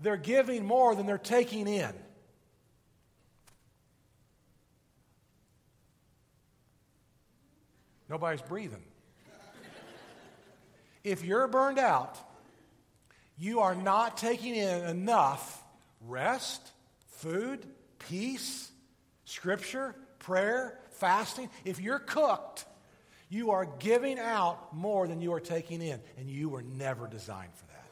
they're 0.00 0.16
giving 0.16 0.64
more 0.64 0.94
than 0.94 1.06
they're 1.06 1.18
taking 1.18 1.66
in. 1.66 1.92
Nobody's 8.08 8.42
breathing. 8.42 8.82
if 11.04 11.24
you're 11.24 11.46
burned 11.46 11.78
out, 11.78 12.18
you 13.36 13.60
are 13.60 13.74
not 13.74 14.16
taking 14.16 14.56
in 14.56 14.84
enough 14.84 15.62
rest, 16.00 16.72
food, 17.08 17.66
peace, 17.98 18.70
scripture, 19.24 19.94
prayer, 20.18 20.78
fasting, 20.92 21.50
if 21.64 21.80
you're 21.80 21.98
cooked, 21.98 22.64
you 23.28 23.50
are 23.50 23.66
giving 23.78 24.18
out 24.18 24.74
more 24.74 25.06
than 25.06 25.20
you 25.20 25.32
are 25.34 25.40
taking 25.40 25.82
in. 25.82 26.00
And 26.16 26.30
you 26.30 26.48
were 26.48 26.62
never 26.62 27.06
designed 27.06 27.52
for 27.54 27.66
that. 27.66 27.86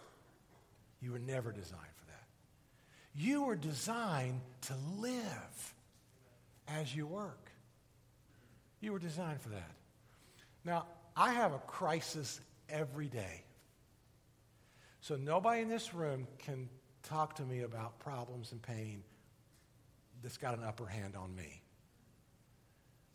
You 1.03 1.13
were 1.13 1.19
never 1.19 1.53
designed. 1.53 1.83
You 3.17 3.45
were 3.45 3.57
designed 3.57 4.41
to 4.63 4.75
live 4.99 5.75
as 6.69 6.95
you 6.95 7.07
work. 7.07 7.51
You 8.81 8.93
were 8.93 8.99
designed 8.99 9.41
for 9.41 9.49
that. 9.51 9.71
Now, 10.65 10.87
I 11.17 11.33
have 11.33 11.53
a 11.53 11.59
crisis 11.59 12.41
every 12.69 13.07
day. 13.07 13.43
So 15.01 15.17
nobody 15.17 15.63
in 15.63 15.69
this 15.69 15.95
room 15.95 16.27
can 16.39 16.69
talk 17.03 17.37
to 17.37 17.43
me 17.43 17.63
about 17.63 17.99
problems 18.01 18.53
and 18.53 18.61
pain 18.61 19.03
that's 20.23 20.37
got 20.37 20.59
an 20.59 20.65
upper 20.65 20.87
hand 20.87 21.15
on 21.17 21.35
me. 21.35 21.63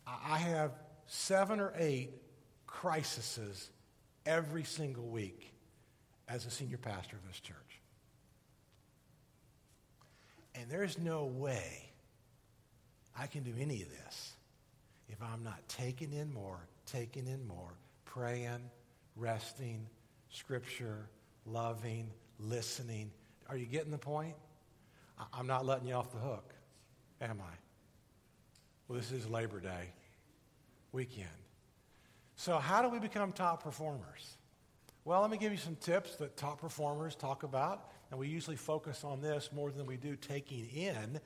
I 0.06 0.38
have 0.38 0.72
seven 1.06 1.60
or 1.60 1.72
eight 1.76 2.10
crises 2.66 3.70
every 4.26 4.64
single 4.64 5.04
week 5.04 5.52
as 6.28 6.46
a 6.46 6.50
senior 6.50 6.78
pastor 6.78 7.16
of 7.16 7.26
this 7.28 7.38
church. 7.38 7.71
And 10.54 10.70
there's 10.70 10.98
no 10.98 11.24
way 11.24 11.90
I 13.18 13.26
can 13.26 13.42
do 13.42 13.52
any 13.58 13.82
of 13.82 13.88
this 13.90 14.32
if 15.08 15.22
I'm 15.22 15.42
not 15.42 15.60
taking 15.68 16.12
in 16.12 16.32
more, 16.32 16.60
taking 16.86 17.26
in 17.26 17.46
more, 17.46 17.72
praying, 18.04 18.70
resting, 19.16 19.86
scripture, 20.30 21.08
loving, 21.46 22.08
listening. 22.38 23.10
Are 23.48 23.56
you 23.56 23.66
getting 23.66 23.90
the 23.90 23.98
point? 23.98 24.34
I'm 25.32 25.46
not 25.46 25.66
letting 25.66 25.86
you 25.86 25.94
off 25.94 26.10
the 26.12 26.18
hook, 26.18 26.54
am 27.20 27.40
I? 27.40 27.54
Well, 28.88 28.98
this 28.98 29.12
is 29.12 29.28
Labor 29.28 29.60
Day 29.60 29.92
weekend. 30.92 31.28
So, 32.36 32.58
how 32.58 32.82
do 32.82 32.88
we 32.88 32.98
become 32.98 33.32
top 33.32 33.62
performers? 33.62 34.36
Well, 35.04 35.20
let 35.20 35.30
me 35.30 35.38
give 35.38 35.52
you 35.52 35.58
some 35.58 35.76
tips 35.76 36.16
that 36.16 36.36
top 36.36 36.60
performers 36.60 37.14
talk 37.14 37.42
about. 37.42 37.90
And 38.12 38.20
we 38.20 38.28
usually 38.28 38.56
focus 38.56 39.04
on 39.04 39.22
this 39.22 39.48
more 39.54 39.70
than 39.70 39.86
we 39.86 39.96
do 39.96 40.16
taking 40.16 40.68
in, 40.68 41.18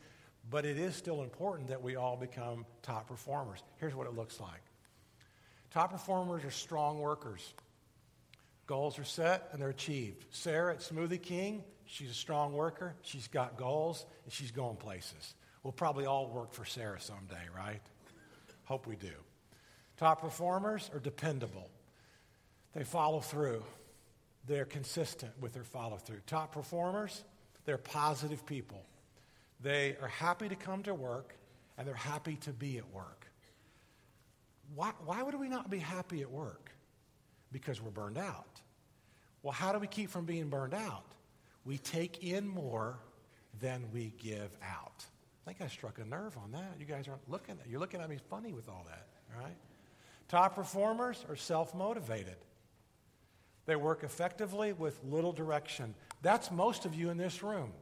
but 0.48 0.64
it 0.64 0.78
is 0.78 0.94
still 0.94 1.24
important 1.24 1.68
that 1.68 1.82
we 1.82 1.96
all 1.96 2.16
become 2.16 2.64
top 2.80 3.08
performers. 3.08 3.58
Here's 3.78 3.96
what 3.96 4.06
it 4.06 4.14
looks 4.14 4.38
like 4.38 4.62
top 5.72 5.90
performers 5.90 6.44
are 6.44 6.50
strong 6.52 7.00
workers. 7.00 7.54
Goals 8.68 9.00
are 9.00 9.04
set 9.04 9.48
and 9.50 9.60
they're 9.60 9.70
achieved. 9.70 10.26
Sarah 10.30 10.74
at 10.74 10.78
Smoothie 10.78 11.20
King, 11.20 11.64
she's 11.86 12.10
a 12.10 12.14
strong 12.14 12.52
worker. 12.52 12.94
She's 13.02 13.26
got 13.26 13.56
goals 13.56 14.06
and 14.22 14.32
she's 14.32 14.52
going 14.52 14.76
places. 14.76 15.34
We'll 15.64 15.72
probably 15.72 16.06
all 16.06 16.28
work 16.28 16.52
for 16.52 16.64
Sarah 16.64 17.00
someday, 17.00 17.34
right? 17.54 17.82
Hope 18.64 18.86
we 18.86 18.94
do. 18.94 19.12
Top 19.96 20.20
performers 20.20 20.88
are 20.94 21.00
dependable. 21.00 21.68
They 22.74 22.84
follow 22.84 23.18
through. 23.18 23.64
They're 24.46 24.64
consistent 24.64 25.32
with 25.40 25.54
their 25.54 25.64
follow 25.64 25.96
through. 25.96 26.20
Top 26.26 26.52
performers, 26.52 27.24
they're 27.64 27.78
positive 27.78 28.46
people. 28.46 28.84
They 29.60 29.96
are 30.00 30.08
happy 30.08 30.48
to 30.48 30.56
come 30.56 30.82
to 30.84 30.94
work 30.94 31.34
and 31.76 31.86
they're 31.86 31.94
happy 31.94 32.36
to 32.36 32.52
be 32.52 32.78
at 32.78 32.88
work. 32.92 33.26
Why, 34.74 34.92
why 35.04 35.22
would 35.22 35.38
we 35.38 35.48
not 35.48 35.70
be 35.70 35.78
happy 35.78 36.22
at 36.22 36.30
work? 36.30 36.70
Because 37.52 37.80
we're 37.80 37.90
burned 37.90 38.18
out. 38.18 38.60
Well, 39.42 39.52
how 39.52 39.72
do 39.72 39.78
we 39.78 39.86
keep 39.86 40.10
from 40.10 40.24
being 40.24 40.48
burned 40.48 40.74
out? 40.74 41.04
We 41.64 41.78
take 41.78 42.24
in 42.24 42.46
more 42.46 42.98
than 43.60 43.84
we 43.92 44.12
give 44.18 44.50
out. 44.62 45.04
I 45.46 45.50
think 45.50 45.60
I 45.60 45.68
struck 45.68 45.98
a 45.98 46.04
nerve 46.04 46.36
on 46.38 46.52
that. 46.52 46.74
You 46.78 46.86
guys 46.86 47.06
aren't 47.08 47.28
looking 47.30 47.56
at 47.60 47.70
you're 47.70 47.80
looking 47.80 48.00
at 48.00 48.08
me 48.08 48.18
funny 48.28 48.52
with 48.52 48.68
all 48.68 48.84
that, 48.88 49.06
right? 49.40 49.56
Top 50.28 50.56
performers 50.56 51.24
are 51.28 51.36
self-motivated. 51.36 52.36
They 53.66 53.76
work 53.76 54.04
effectively 54.04 54.72
with 54.72 54.98
little 55.04 55.32
direction. 55.32 55.94
That's 56.22 56.50
most 56.50 56.86
of 56.86 56.94
you 56.94 57.10
in 57.10 57.16
this 57.16 57.42
room. 57.42 57.72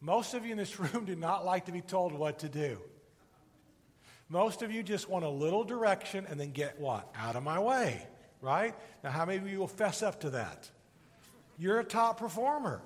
Most 0.00 0.34
of 0.34 0.44
you 0.44 0.52
in 0.52 0.58
this 0.58 0.78
room 0.80 1.04
do 1.04 1.16
not 1.16 1.44
like 1.44 1.66
to 1.66 1.72
be 1.72 1.80
told 1.80 2.12
what 2.12 2.40
to 2.40 2.48
do. 2.48 2.78
Most 4.28 4.62
of 4.62 4.72
you 4.72 4.82
just 4.82 5.08
want 5.08 5.24
a 5.24 5.28
little 5.28 5.64
direction 5.64 6.26
and 6.28 6.38
then 6.38 6.50
get 6.50 6.80
what? 6.80 7.08
Out 7.16 7.36
of 7.36 7.42
my 7.42 7.58
way, 7.60 8.06
right? 8.40 8.74
Now, 9.04 9.10
how 9.10 9.24
many 9.24 9.38
of 9.38 9.48
you 9.48 9.58
will 9.58 9.68
fess 9.68 10.02
up 10.02 10.20
to 10.20 10.30
that? 10.30 10.68
You're 11.58 11.80
a 11.80 11.84
top 11.84 12.18
performer. 12.18 12.82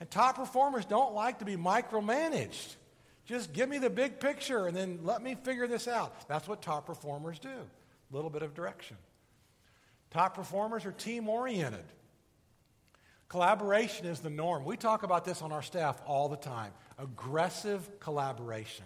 And 0.00 0.10
top 0.10 0.36
performers 0.36 0.84
don't 0.84 1.14
like 1.14 1.38
to 1.38 1.44
be 1.44 1.56
micromanaged. 1.56 2.76
Just 3.24 3.52
give 3.52 3.68
me 3.68 3.78
the 3.78 3.88
big 3.88 4.20
picture 4.20 4.66
and 4.66 4.76
then 4.76 4.98
let 5.02 5.22
me 5.22 5.36
figure 5.42 5.66
this 5.66 5.88
out. 5.88 6.28
That's 6.28 6.46
what 6.46 6.60
top 6.60 6.86
performers 6.86 7.38
do. 7.38 7.48
A 7.48 8.14
little 8.14 8.30
bit 8.30 8.42
of 8.42 8.52
direction. 8.52 8.96
Top 10.12 10.34
performers 10.34 10.84
are 10.84 10.92
team 10.92 11.26
oriented. 11.28 11.84
Collaboration 13.28 14.04
is 14.04 14.20
the 14.20 14.28
norm. 14.28 14.62
We 14.62 14.76
talk 14.76 15.04
about 15.04 15.24
this 15.24 15.40
on 15.40 15.52
our 15.52 15.62
staff 15.62 16.00
all 16.06 16.28
the 16.28 16.36
time 16.36 16.72
aggressive 16.98 17.98
collaboration. 17.98 18.84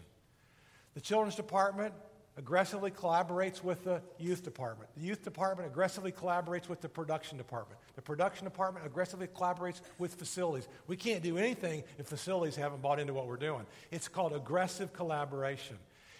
The 0.94 1.00
children's 1.00 1.34
department 1.34 1.92
aggressively 2.36 2.92
collaborates 2.92 3.64
with 3.64 3.82
the 3.82 4.00
youth 4.18 4.44
department. 4.44 4.88
The 4.96 5.04
youth 5.04 5.24
department 5.24 5.68
aggressively 5.68 6.12
collaborates 6.12 6.68
with 6.68 6.80
the 6.80 6.88
production 6.88 7.36
department. 7.36 7.80
The 7.96 8.02
production 8.02 8.44
department 8.44 8.86
aggressively 8.86 9.26
collaborates 9.26 9.80
with 9.98 10.14
facilities. 10.14 10.68
We 10.86 10.96
can't 10.96 11.24
do 11.24 11.38
anything 11.38 11.82
if 11.98 12.06
facilities 12.06 12.54
haven't 12.54 12.82
bought 12.82 13.00
into 13.00 13.12
what 13.12 13.26
we're 13.26 13.36
doing. 13.36 13.66
It's 13.90 14.06
called 14.06 14.32
aggressive 14.32 14.92
collaboration. 14.92 15.76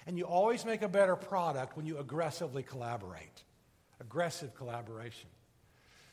And 0.09 0.19
you 0.19 0.25
always 0.25 0.65
make 0.65 0.83
a 0.83 0.89
better 0.89 1.15
product 1.15 1.77
when 1.77 1.87
you 1.87 1.99
aggressively 1.99 2.65
collaborate 2.65 3.45
aggressive 4.01 4.55
collaboration. 4.55 5.29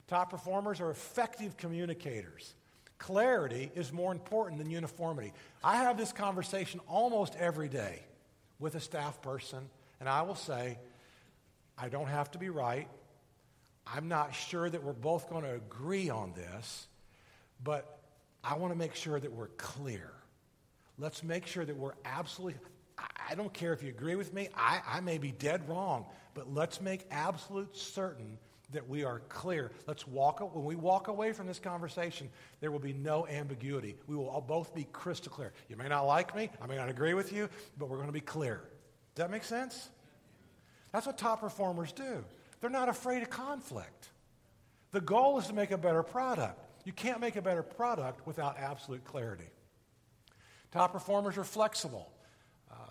Top 0.08 0.30
performers 0.30 0.80
are 0.80 0.92
effective 0.92 1.58
communicators. 1.58 2.54
Clarity 2.98 3.72
is 3.76 3.92
more 3.92 4.12
important 4.12 4.60
than 4.60 4.70
uniformity. 4.70 5.34
I 5.64 5.78
have 5.78 5.98
this 5.98 6.12
conversation 6.12 6.80
almost 6.88 7.36
every 7.38 7.68
day 7.68 8.02
with 8.60 8.76
a 8.76 8.80
staff 8.80 9.22
person, 9.22 9.70
and 10.00 10.08
I 10.08 10.22
will 10.22 10.36
say, 10.36 10.78
I 11.78 11.90
don't 11.90 12.08
have 12.08 12.32
to 12.32 12.38
be 12.38 12.50
right. 12.50 12.88
I'm 13.86 14.08
not 14.08 14.34
sure 14.34 14.70
that 14.70 14.84
we're 14.84 14.94
both 14.94 15.30
going 15.30 15.44
to 15.44 15.56
agree 15.56 16.10
on 16.10 16.34
this, 16.34 16.88
but 17.64 18.00
I 18.44 18.56
want 18.56 18.72
to 18.74 18.78
make 18.78 18.96
sure 18.96 19.20
that 19.20 19.32
we're 19.32 19.48
clear. 19.58 20.12
Let's 20.98 21.24
make 21.24 21.48
sure 21.48 21.66
that 21.66 21.76
we're 21.76 21.96
absolutely, 22.06 22.60
I 23.30 23.36
don't 23.36 23.54
care 23.54 23.74
if 23.74 23.84
you 23.84 23.90
agree 23.90 24.16
with 24.16 24.34
me, 24.34 24.50
I, 24.56 24.82
I 24.86 25.00
may 25.00 25.18
be 25.18 25.32
dead 25.32 25.68
wrong, 25.68 26.06
but 26.34 26.54
let's 26.54 26.82
make 26.82 27.06
absolute 27.12 27.76
certain 27.76 28.38
that 28.72 28.90
we 28.90 29.04
are 29.04 29.20
clear. 29.30 29.72
Let's 29.88 30.08
walk, 30.08 30.40
when 30.56 30.66
we 30.66 30.76
walk 30.76 31.08
away 31.08 31.32
from 31.32 31.48
this 31.48 31.60
conversation, 31.60 32.30
there 32.60 32.72
will 32.72 32.80
be 32.80 32.94
no 32.94 33.28
ambiguity. 33.28 33.96
We 34.08 34.16
will 34.16 34.30
all 34.30 34.42
both 34.42 34.74
be 34.74 34.88
crystal 34.92 35.32
clear. 35.32 35.54
You 35.70 35.76
may 35.78 35.88
not 35.88 36.04
like 36.04 36.36
me, 36.36 36.50
I 36.62 36.68
may 36.68 36.76
not 36.76 36.90
agree 36.90 37.14
with 37.14 37.32
you, 37.32 37.50
but 37.78 37.88
we're 37.88 37.98
going 37.98 38.08
to 38.08 38.14
be 38.14 38.20
clear. 38.20 38.62
Does 39.16 39.24
that 39.24 39.32
make 39.32 39.44
sense? 39.44 39.90
That's 40.92 41.06
what 41.06 41.18
top 41.18 41.42
performers 41.42 41.92
do. 41.92 42.24
They're 42.62 42.70
not 42.70 42.90
afraid 42.90 43.22
of 43.22 43.30
conflict. 43.30 44.10
The 44.92 45.02
goal 45.02 45.40
is 45.40 45.48
to 45.48 45.54
make 45.54 45.72
a 45.72 45.78
better 45.78 46.04
product. 46.04 46.60
You 46.86 46.94
can't 46.94 47.20
make 47.20 47.36
a 47.36 47.42
better 47.42 47.64
product 47.64 48.26
without 48.28 48.58
absolute 48.58 49.04
clarity. 49.06 49.48
Top 50.72 50.92
performers 50.92 51.38
are 51.38 51.44
flexible. 51.44 52.12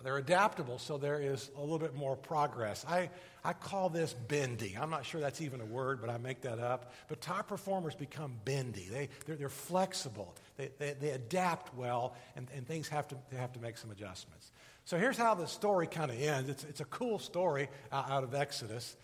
They're 0.03 0.17
adaptable, 0.17 0.79
so 0.79 0.97
there 0.97 1.19
is 1.19 1.49
a 1.57 1.61
little 1.61 1.79
bit 1.79 1.95
more 1.95 2.17
progress. 2.17 2.85
I, 2.87 3.09
I 3.43 3.53
call 3.53 3.89
this 3.89 4.13
bendy. 4.13 4.77
I'm 4.79 4.89
not 4.89 5.05
sure 5.05 5.21
that's 5.21 5.41
even 5.41 5.61
a 5.61 5.65
word, 5.65 6.01
but 6.01 6.09
I 6.09 6.17
make 6.17 6.41
that 6.41 6.59
up. 6.59 6.93
But 7.07 7.21
top 7.21 7.47
performers 7.47 7.95
become 7.95 8.33
bendy. 8.43 8.87
They, 8.91 9.09
they're, 9.25 9.37
they're 9.37 9.49
flexible, 9.49 10.35
they, 10.57 10.69
they, 10.77 10.93
they 10.99 11.09
adapt 11.11 11.73
well, 11.75 12.15
and, 12.35 12.47
and 12.55 12.67
things 12.67 12.89
have 12.89 13.07
to, 13.09 13.15
they 13.31 13.37
have 13.37 13.53
to 13.53 13.59
make 13.59 13.77
some 13.77 13.91
adjustments. 13.91 14.51
So 14.85 14.97
here's 14.97 15.17
how 15.17 15.35
the 15.35 15.47
story 15.47 15.87
kind 15.87 16.11
of 16.11 16.21
ends. 16.21 16.49
It's, 16.49 16.63
it's 16.65 16.81
a 16.81 16.85
cool 16.85 17.17
story 17.17 17.69
out 17.91 18.23
of 18.23 18.35
Exodus. 18.35 18.97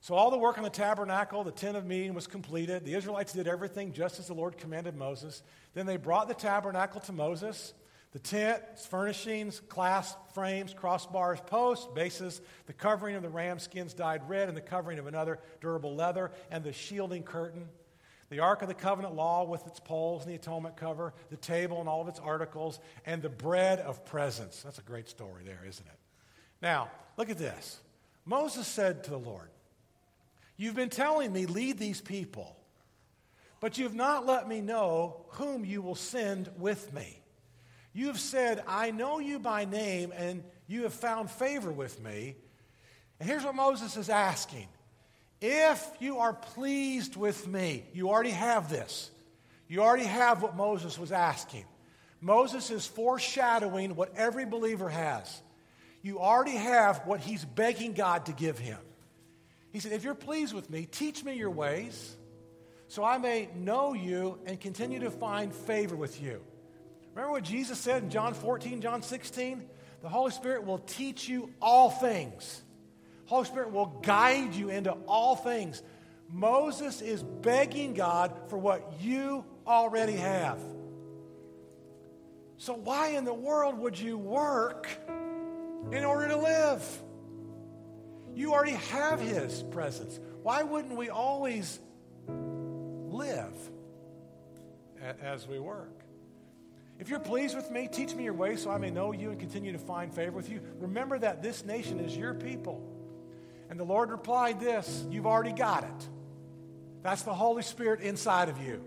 So 0.00 0.14
all 0.14 0.30
the 0.30 0.38
work 0.38 0.56
on 0.56 0.62
the 0.62 0.70
tabernacle, 0.70 1.42
the 1.42 1.50
tent 1.50 1.76
of 1.76 1.84
meeting 1.84 2.14
was 2.14 2.28
completed. 2.28 2.84
The 2.84 2.94
Israelites 2.94 3.32
did 3.32 3.48
everything 3.48 3.92
just 3.92 4.20
as 4.20 4.28
the 4.28 4.34
Lord 4.34 4.56
commanded 4.56 4.94
Moses. 4.94 5.42
Then 5.74 5.86
they 5.86 5.96
brought 5.96 6.28
the 6.28 6.34
tabernacle 6.34 7.00
to 7.00 7.12
Moses. 7.12 7.74
The 8.16 8.22
tent, 8.22 8.62
its 8.72 8.86
furnishings, 8.86 9.60
clasp 9.68 10.16
frames, 10.32 10.72
crossbars, 10.72 11.44
posts, 11.44 11.86
bases, 11.94 12.40
the 12.64 12.72
covering 12.72 13.14
of 13.14 13.20
the 13.20 13.28
ram 13.28 13.58
skins 13.58 13.92
dyed 13.92 14.26
red, 14.26 14.48
and 14.48 14.56
the 14.56 14.62
covering 14.62 14.98
of 14.98 15.06
another 15.06 15.38
durable 15.60 15.94
leather, 15.94 16.30
and 16.50 16.64
the 16.64 16.72
shielding 16.72 17.24
curtain. 17.24 17.68
The 18.30 18.38
Ark 18.38 18.62
of 18.62 18.68
the 18.68 18.74
Covenant 18.74 19.14
Law 19.14 19.44
with 19.44 19.66
its 19.66 19.80
poles 19.80 20.22
and 20.22 20.32
the 20.32 20.36
atonement 20.36 20.78
cover, 20.78 21.12
the 21.28 21.36
table 21.36 21.78
and 21.78 21.90
all 21.90 22.00
of 22.00 22.08
its 22.08 22.18
articles, 22.18 22.80
and 23.04 23.20
the 23.20 23.28
bread 23.28 23.80
of 23.80 24.02
presence. 24.06 24.62
That's 24.62 24.78
a 24.78 24.82
great 24.82 25.10
story 25.10 25.42
there, 25.44 25.60
isn't 25.68 25.86
it? 25.86 25.98
Now, 26.62 26.90
look 27.18 27.28
at 27.28 27.36
this. 27.36 27.80
Moses 28.24 28.66
said 28.66 29.04
to 29.04 29.10
the 29.10 29.18
Lord, 29.18 29.50
You've 30.56 30.74
been 30.74 30.88
telling 30.88 31.34
me, 31.34 31.44
lead 31.44 31.76
these 31.76 32.00
people, 32.00 32.56
but 33.60 33.76
you've 33.76 33.94
not 33.94 34.24
let 34.24 34.48
me 34.48 34.62
know 34.62 35.26
whom 35.32 35.66
you 35.66 35.82
will 35.82 35.94
send 35.94 36.48
with 36.56 36.94
me. 36.94 37.20
You 37.96 38.08
have 38.08 38.20
said, 38.20 38.62
I 38.68 38.90
know 38.90 39.20
you 39.20 39.38
by 39.38 39.64
name, 39.64 40.12
and 40.14 40.44
you 40.66 40.82
have 40.82 40.92
found 40.92 41.30
favor 41.30 41.72
with 41.72 41.98
me. 42.04 42.36
And 43.18 43.26
here's 43.26 43.42
what 43.42 43.54
Moses 43.54 43.96
is 43.96 44.10
asking 44.10 44.68
If 45.40 45.82
you 45.98 46.18
are 46.18 46.34
pleased 46.34 47.16
with 47.16 47.48
me, 47.48 47.86
you 47.94 48.10
already 48.10 48.32
have 48.32 48.68
this. 48.68 49.10
You 49.66 49.82
already 49.82 50.04
have 50.04 50.42
what 50.42 50.54
Moses 50.54 50.98
was 50.98 51.10
asking. 51.10 51.64
Moses 52.20 52.70
is 52.70 52.86
foreshadowing 52.86 53.96
what 53.96 54.14
every 54.14 54.44
believer 54.44 54.90
has. 54.90 55.40
You 56.02 56.20
already 56.20 56.56
have 56.56 56.98
what 57.06 57.20
he's 57.20 57.46
begging 57.46 57.94
God 57.94 58.26
to 58.26 58.32
give 58.32 58.58
him. 58.58 58.78
He 59.72 59.80
said, 59.80 59.92
If 59.92 60.04
you're 60.04 60.14
pleased 60.14 60.52
with 60.52 60.68
me, 60.68 60.84
teach 60.84 61.24
me 61.24 61.32
your 61.32 61.50
ways 61.50 62.14
so 62.88 63.02
I 63.02 63.16
may 63.16 63.48
know 63.56 63.94
you 63.94 64.38
and 64.44 64.60
continue 64.60 65.00
to 65.00 65.10
find 65.10 65.50
favor 65.50 65.96
with 65.96 66.20
you. 66.20 66.42
Remember 67.16 67.32
what 67.32 67.44
Jesus 67.44 67.78
said 67.78 68.02
in 68.02 68.10
John 68.10 68.34
14, 68.34 68.82
John 68.82 69.00
16? 69.00 69.64
The 70.02 70.08
Holy 70.10 70.30
Spirit 70.32 70.66
will 70.66 70.80
teach 70.80 71.26
you 71.26 71.48
all 71.62 71.88
things. 71.88 72.62
Holy 73.24 73.46
Spirit 73.46 73.72
will 73.72 73.86
guide 74.02 74.54
you 74.54 74.68
into 74.68 74.90
all 75.08 75.34
things. 75.34 75.82
Moses 76.30 77.00
is 77.00 77.22
begging 77.22 77.94
God 77.94 78.38
for 78.48 78.58
what 78.58 79.00
you 79.00 79.46
already 79.66 80.12
have. 80.12 80.60
So, 82.58 82.74
why 82.74 83.08
in 83.12 83.24
the 83.24 83.32
world 83.32 83.78
would 83.78 83.98
you 83.98 84.18
work 84.18 84.86
in 85.90 86.04
order 86.04 86.28
to 86.28 86.36
live? 86.36 87.02
You 88.34 88.52
already 88.52 88.76
have 88.90 89.20
His 89.20 89.62
presence. 89.70 90.20
Why 90.42 90.64
wouldn't 90.64 90.94
we 90.94 91.08
always 91.08 91.80
live 92.28 93.56
as 95.22 95.48
we 95.48 95.58
work? 95.58 96.05
If 96.98 97.10
you're 97.10 97.20
pleased 97.20 97.54
with 97.54 97.70
me, 97.70 97.88
teach 97.90 98.14
me 98.14 98.24
your 98.24 98.32
way 98.32 98.56
so 98.56 98.70
I 98.70 98.78
may 98.78 98.90
know 98.90 99.12
you 99.12 99.30
and 99.30 99.38
continue 99.38 99.72
to 99.72 99.78
find 99.78 100.12
favor 100.12 100.32
with 100.32 100.50
you. 100.50 100.60
Remember 100.78 101.18
that 101.18 101.42
this 101.42 101.64
nation 101.64 102.00
is 102.00 102.16
your 102.16 102.34
people. 102.34 102.82
And 103.68 103.78
the 103.78 103.84
Lord 103.84 104.10
replied 104.10 104.60
this 104.60 105.04
You've 105.10 105.26
already 105.26 105.52
got 105.52 105.84
it. 105.84 106.08
That's 107.02 107.22
the 107.22 107.34
Holy 107.34 107.62
Spirit 107.62 108.00
inside 108.00 108.48
of 108.48 108.62
you. 108.62 108.82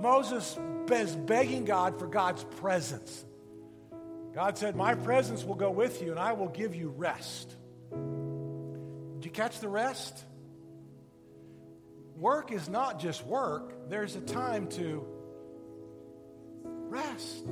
Moses 0.00 0.58
is 0.90 1.16
begging 1.16 1.64
God 1.64 1.98
for 1.98 2.06
God's 2.06 2.44
presence. 2.44 3.24
God 4.34 4.58
said, 4.58 4.76
My 4.76 4.94
presence 4.94 5.44
will 5.44 5.54
go 5.54 5.70
with 5.70 6.02
you 6.02 6.10
and 6.10 6.20
I 6.20 6.32
will 6.32 6.48
give 6.48 6.74
you 6.74 6.88
rest. 6.88 7.54
Did 7.90 9.24
you 9.24 9.30
catch 9.30 9.60
the 9.60 9.68
rest? 9.68 10.24
Work 12.16 12.52
is 12.52 12.68
not 12.68 13.00
just 13.00 13.24
work, 13.26 13.88
there's 13.88 14.16
a 14.16 14.20
time 14.20 14.68
to 14.68 15.06
rest. 16.92 17.44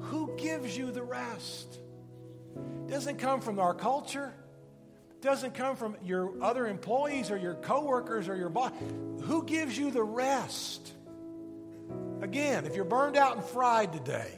Who 0.00 0.36
gives 0.36 0.76
you 0.76 0.92
the 0.92 1.02
rest? 1.02 1.78
Doesn't 2.88 3.18
come 3.18 3.40
from 3.40 3.58
our 3.58 3.74
culture. 3.74 4.32
Doesn't 5.22 5.54
come 5.54 5.76
from 5.76 5.96
your 6.04 6.42
other 6.42 6.66
employees 6.66 7.30
or 7.30 7.38
your 7.38 7.54
coworkers 7.54 8.28
or 8.28 8.36
your 8.36 8.48
boss. 8.48 8.72
Who 9.22 9.44
gives 9.44 9.78
you 9.78 9.90
the 9.90 10.02
rest? 10.02 10.92
Again, 12.20 12.66
if 12.66 12.76
you're 12.76 12.84
burned 12.84 13.16
out 13.16 13.36
and 13.36 13.44
fried 13.44 13.92
today, 13.92 14.30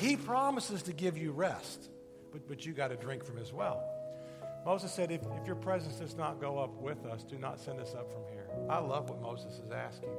he 0.00 0.16
promises 0.16 0.82
to 0.84 0.92
give 0.92 1.16
you 1.16 1.32
rest, 1.32 1.88
but, 2.32 2.46
but 2.48 2.66
you 2.66 2.72
got 2.72 2.88
to 2.88 2.96
drink 2.96 3.24
from 3.24 3.36
his 3.36 3.52
well. 3.52 3.82
Moses 4.64 4.92
said, 4.92 5.10
if, 5.10 5.22
if 5.40 5.46
your 5.46 5.56
presence 5.56 5.96
does 5.96 6.16
not 6.16 6.40
go 6.40 6.58
up 6.58 6.80
with 6.80 7.04
us, 7.06 7.24
do 7.24 7.38
not 7.38 7.58
send 7.58 7.80
us 7.80 7.94
up 7.94 8.12
from 8.12 8.22
here. 8.32 8.46
I 8.68 8.78
love 8.78 9.08
what 9.08 9.20
Moses 9.20 9.58
is 9.64 9.70
asking. 9.72 10.10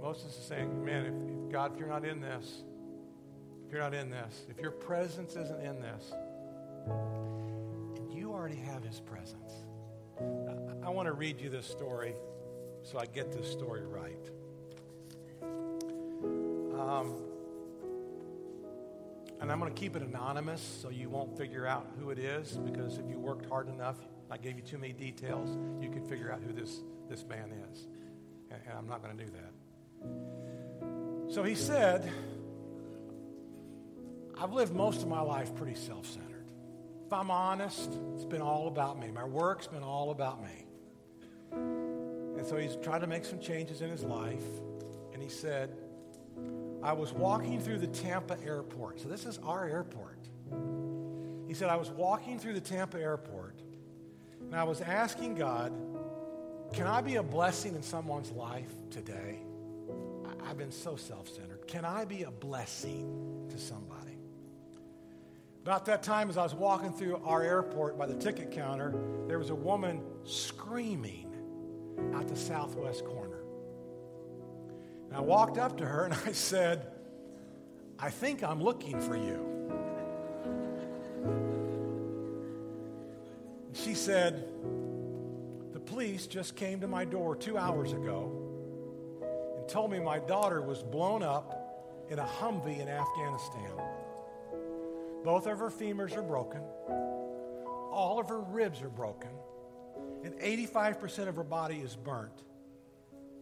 Moses 0.00 0.36
is 0.36 0.44
saying, 0.44 0.84
man, 0.84 1.06
if, 1.06 1.14
if 1.14 1.52
God, 1.52 1.72
if 1.72 1.78
you're 1.78 1.88
not 1.88 2.04
in 2.04 2.20
this, 2.20 2.62
if 3.66 3.72
you're 3.72 3.80
not 3.80 3.94
in 3.94 4.10
this, 4.10 4.42
if 4.48 4.58
your 4.60 4.70
presence 4.70 5.36
isn't 5.36 5.60
in 5.60 5.80
this, 5.80 6.12
and 6.86 8.12
you 8.12 8.32
already 8.32 8.56
have 8.56 8.82
his 8.84 9.00
presence. 9.00 9.52
I, 10.20 10.86
I 10.86 10.90
want 10.90 11.06
to 11.06 11.12
read 11.12 11.40
you 11.40 11.48
this 11.48 11.66
story 11.66 12.14
so 12.82 12.98
I 12.98 13.06
get 13.06 13.32
this 13.32 13.50
story 13.50 13.86
right. 13.86 14.30
Um, 16.78 17.14
and 19.40 19.50
I'm 19.50 19.58
going 19.58 19.72
to 19.72 19.80
keep 19.80 19.96
it 19.96 20.02
anonymous 20.02 20.60
so 20.82 20.90
you 20.90 21.08
won't 21.08 21.36
figure 21.36 21.66
out 21.66 21.86
who 21.98 22.10
it 22.10 22.18
is 22.18 22.58
because 22.58 22.98
if 22.98 23.08
you 23.08 23.18
worked 23.18 23.46
hard 23.46 23.68
enough, 23.68 23.96
I 24.30 24.36
gave 24.36 24.56
you 24.56 24.62
too 24.62 24.78
many 24.78 24.92
details, 24.92 25.56
you 25.80 25.90
could 25.90 26.06
figure 26.06 26.30
out 26.30 26.40
who 26.46 26.52
this, 26.52 26.80
this 27.08 27.24
man 27.24 27.52
is. 27.70 27.86
And, 28.50 28.60
and 28.68 28.78
I'm 28.78 28.86
not 28.86 29.02
going 29.02 29.16
to 29.16 29.24
do 29.24 29.30
that. 29.30 29.63
So 31.28 31.42
he 31.42 31.54
said, 31.54 32.10
I've 34.40 34.52
lived 34.52 34.74
most 34.74 35.02
of 35.02 35.08
my 35.08 35.20
life 35.20 35.54
pretty 35.54 35.74
self 35.74 36.06
centered. 36.06 36.50
If 37.06 37.12
I'm 37.12 37.30
honest, 37.30 37.98
it's 38.14 38.24
been 38.24 38.42
all 38.42 38.68
about 38.68 38.98
me. 38.98 39.10
My 39.10 39.24
work's 39.24 39.66
been 39.66 39.82
all 39.82 40.10
about 40.10 40.42
me. 40.42 40.66
And 41.52 42.46
so 42.46 42.56
he's 42.56 42.76
trying 42.82 43.00
to 43.00 43.06
make 43.06 43.24
some 43.24 43.40
changes 43.40 43.80
in 43.80 43.90
his 43.90 44.02
life. 44.02 44.44
And 45.12 45.22
he 45.22 45.28
said, 45.28 45.76
I 46.82 46.92
was 46.92 47.12
walking 47.12 47.60
through 47.60 47.78
the 47.78 47.86
Tampa 47.86 48.36
airport. 48.44 49.00
So 49.00 49.08
this 49.08 49.24
is 49.24 49.38
our 49.38 49.66
airport. 49.66 50.18
He 51.46 51.54
said, 51.54 51.68
I 51.68 51.76
was 51.76 51.90
walking 51.90 52.38
through 52.38 52.54
the 52.54 52.60
Tampa 52.60 52.98
airport 52.98 53.60
and 54.40 54.54
I 54.54 54.64
was 54.64 54.80
asking 54.80 55.36
God, 55.36 55.72
can 56.72 56.86
I 56.86 57.00
be 57.00 57.16
a 57.16 57.22
blessing 57.22 57.74
in 57.74 57.82
someone's 57.82 58.30
life 58.30 58.70
today? 58.90 59.40
I've 60.46 60.58
been 60.58 60.72
so 60.72 60.96
self 60.96 61.28
centered. 61.28 61.66
Can 61.66 61.84
I 61.84 62.04
be 62.04 62.24
a 62.24 62.30
blessing 62.30 63.46
to 63.50 63.58
somebody? 63.58 64.18
About 65.62 65.86
that 65.86 66.02
time, 66.02 66.28
as 66.28 66.36
I 66.36 66.42
was 66.42 66.54
walking 66.54 66.92
through 66.92 67.22
our 67.24 67.42
airport 67.42 67.98
by 67.98 68.06
the 68.06 68.14
ticket 68.14 68.50
counter, 68.50 68.94
there 69.26 69.38
was 69.38 69.48
a 69.48 69.54
woman 69.54 70.02
screaming 70.24 71.34
out 72.14 72.28
the 72.28 72.36
southwest 72.36 73.04
corner. 73.06 73.40
And 75.08 75.16
I 75.16 75.20
walked 75.20 75.56
up 75.56 75.78
to 75.78 75.86
her 75.86 76.04
and 76.04 76.14
I 76.26 76.32
said, 76.32 76.88
I 77.98 78.10
think 78.10 78.42
I'm 78.42 78.62
looking 78.62 79.00
for 79.00 79.16
you. 79.16 79.50
She 83.72 83.94
said, 83.94 84.46
The 85.72 85.80
police 85.80 86.26
just 86.26 86.56
came 86.56 86.80
to 86.80 86.86
my 86.86 87.06
door 87.06 87.34
two 87.34 87.56
hours 87.56 87.92
ago 87.92 88.53
and 89.64 89.72
told 89.72 89.90
me 89.90 89.98
my 89.98 90.18
daughter 90.18 90.60
was 90.60 90.82
blown 90.82 91.22
up 91.22 92.06
in 92.10 92.18
a 92.18 92.22
Humvee 92.22 92.80
in 92.80 92.88
Afghanistan. 92.88 93.70
Both 95.24 95.46
of 95.46 95.58
her 95.58 95.70
femurs 95.70 96.14
are 96.18 96.22
broken, 96.22 96.60
all 97.90 98.18
of 98.20 98.28
her 98.28 98.40
ribs 98.40 98.82
are 98.82 98.90
broken, 98.90 99.30
and 100.22 100.34
85% 100.34 101.28
of 101.28 101.36
her 101.36 101.44
body 101.44 101.76
is 101.76 101.96
burnt. 101.96 102.42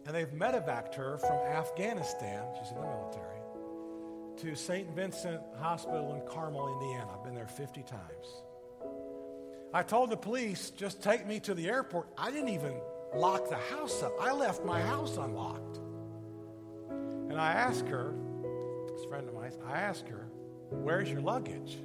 And 0.05 0.15
they've 0.15 0.31
medevaced 0.31 0.95
her 0.95 1.17
from 1.17 1.39
Afghanistan, 1.45 2.45
she's 2.57 2.69
in 2.69 2.77
the 2.77 2.83
military, 2.83 3.39
to 4.37 4.55
St. 4.55 4.89
Vincent 4.95 5.41
Hospital 5.59 6.13
in 6.13 6.21
Carmel, 6.25 6.79
Indiana. 6.79 7.11
I've 7.13 7.23
been 7.25 7.35
there 7.35 7.47
50 7.47 7.83
times. 7.83 8.27
I 9.73 9.83
told 9.83 10.09
the 10.09 10.17
police, 10.17 10.69
just 10.69 11.03
take 11.03 11.27
me 11.27 11.41
to 11.41 11.53
the 11.53 11.67
airport. 11.67 12.07
I 12.17 12.31
didn't 12.31 12.49
even 12.49 12.75
lock 13.13 13.49
the 13.49 13.57
house 13.57 14.01
up, 14.01 14.13
I 14.21 14.31
left 14.31 14.63
my 14.63 14.81
house 14.81 15.17
unlocked. 15.17 15.82
And 17.33 17.41
I 17.41 17.53
asked 17.53 17.87
her, 17.87 18.13
this 18.93 19.05
friend 19.05 19.27
of 19.27 19.33
mine, 19.33 19.53
I 19.65 19.79
asked 19.79 20.07
her, 20.07 20.27
Where's 20.69 21.09
your 21.09 21.21
luggage? 21.21 21.79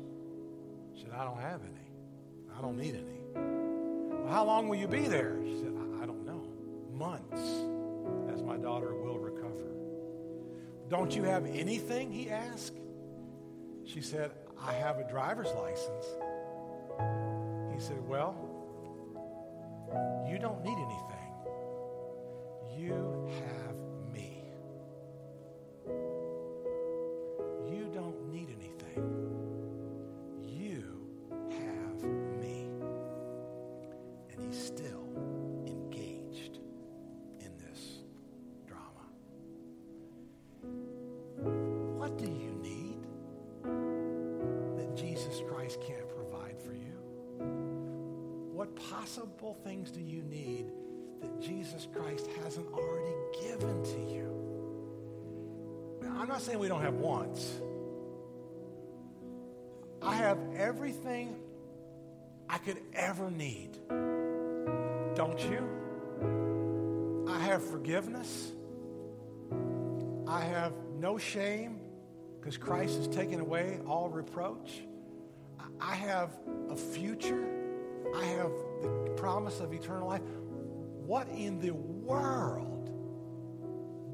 She 0.94 1.04
said, 1.04 1.12
I 1.16 1.24
don't 1.24 1.40
have 1.40 1.62
any. 1.62 2.52
I 2.54 2.60
don't 2.60 2.76
need 2.76 2.94
any. 2.94 3.22
Well, 3.34 4.28
how 4.28 4.44
long 4.44 4.68
will 4.68 4.76
you 4.76 4.86
be 4.86 5.08
there? 5.08 5.38
She 5.42 5.56
said, 5.56 5.72
I, 5.74 6.02
I 6.02 6.06
don't 6.06 6.26
know. 6.26 6.46
Months, 6.92 7.40
as 8.30 8.42
my 8.42 8.58
daughter 8.58 8.94
will 8.94 9.18
recover. 9.18 9.72
Don't 10.90 11.16
you 11.16 11.22
have 11.22 11.46
anything? 11.46 12.12
He 12.12 12.28
asked. 12.28 12.76
She 13.86 14.02
said, 14.02 14.32
I 14.62 14.74
have 14.74 14.98
a 14.98 15.08
driver's 15.08 15.48
license. 15.54 16.04
He 17.72 17.80
said, 17.80 18.06
Well, 18.06 18.36
you 20.30 20.38
don't 20.38 20.62
need 20.62 20.76
anything. 20.76 21.18
You 22.76 23.30
have 23.46 23.57
possible 48.98 49.56
things 49.62 49.90
do 49.92 50.00
you 50.00 50.22
need 50.24 50.66
that 51.20 51.40
Jesus 51.40 51.86
Christ 51.94 52.26
hasn't 52.42 52.66
already 52.72 53.14
given 53.40 53.84
to 53.84 53.98
you? 54.12 54.28
Now, 56.02 56.20
I'm 56.20 56.26
not 56.28 56.42
saying 56.42 56.58
we 56.58 56.66
don't 56.66 56.82
have 56.82 56.94
wants. 56.94 57.60
I 60.02 60.14
have 60.14 60.38
everything 60.56 61.36
I 62.48 62.58
could 62.58 62.78
ever 62.92 63.30
need. 63.30 63.78
Don't 65.14 65.40
you? 65.40 67.26
I 67.28 67.38
have 67.38 67.62
forgiveness. 67.62 68.50
I 70.26 70.40
have 70.40 70.72
no 70.98 71.18
shame 71.18 71.78
because 72.40 72.56
Christ 72.56 72.96
has 72.96 73.06
taken 73.08 73.38
away 73.38 73.78
all 73.86 74.08
reproach. 74.08 74.82
I 75.80 75.94
have 75.94 76.30
a 76.68 76.76
future. 76.76 77.48
I 78.16 78.24
have 78.24 78.50
the 78.82 79.14
promise 79.16 79.60
of 79.60 79.72
eternal 79.72 80.08
life. 80.08 80.22
What 81.06 81.28
in 81.28 81.60
the 81.60 81.72
world 81.72 82.90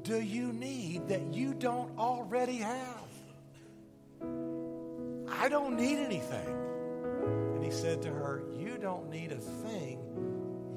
do 0.03 0.21
you 0.21 0.53
need 0.53 1.07
that 1.07 1.33
you 1.33 1.53
don't 1.53 1.97
already 1.97 2.57
have? 2.57 3.05
I 5.27 5.49
don't 5.49 5.75
need 5.75 5.97
anything. 5.97 6.47
And 7.55 7.63
he 7.63 7.71
said 7.71 8.01
to 8.03 8.09
her, 8.09 8.43
You 8.57 8.77
don't 8.77 9.09
need 9.09 9.31
a 9.31 9.37
thing. 9.37 9.99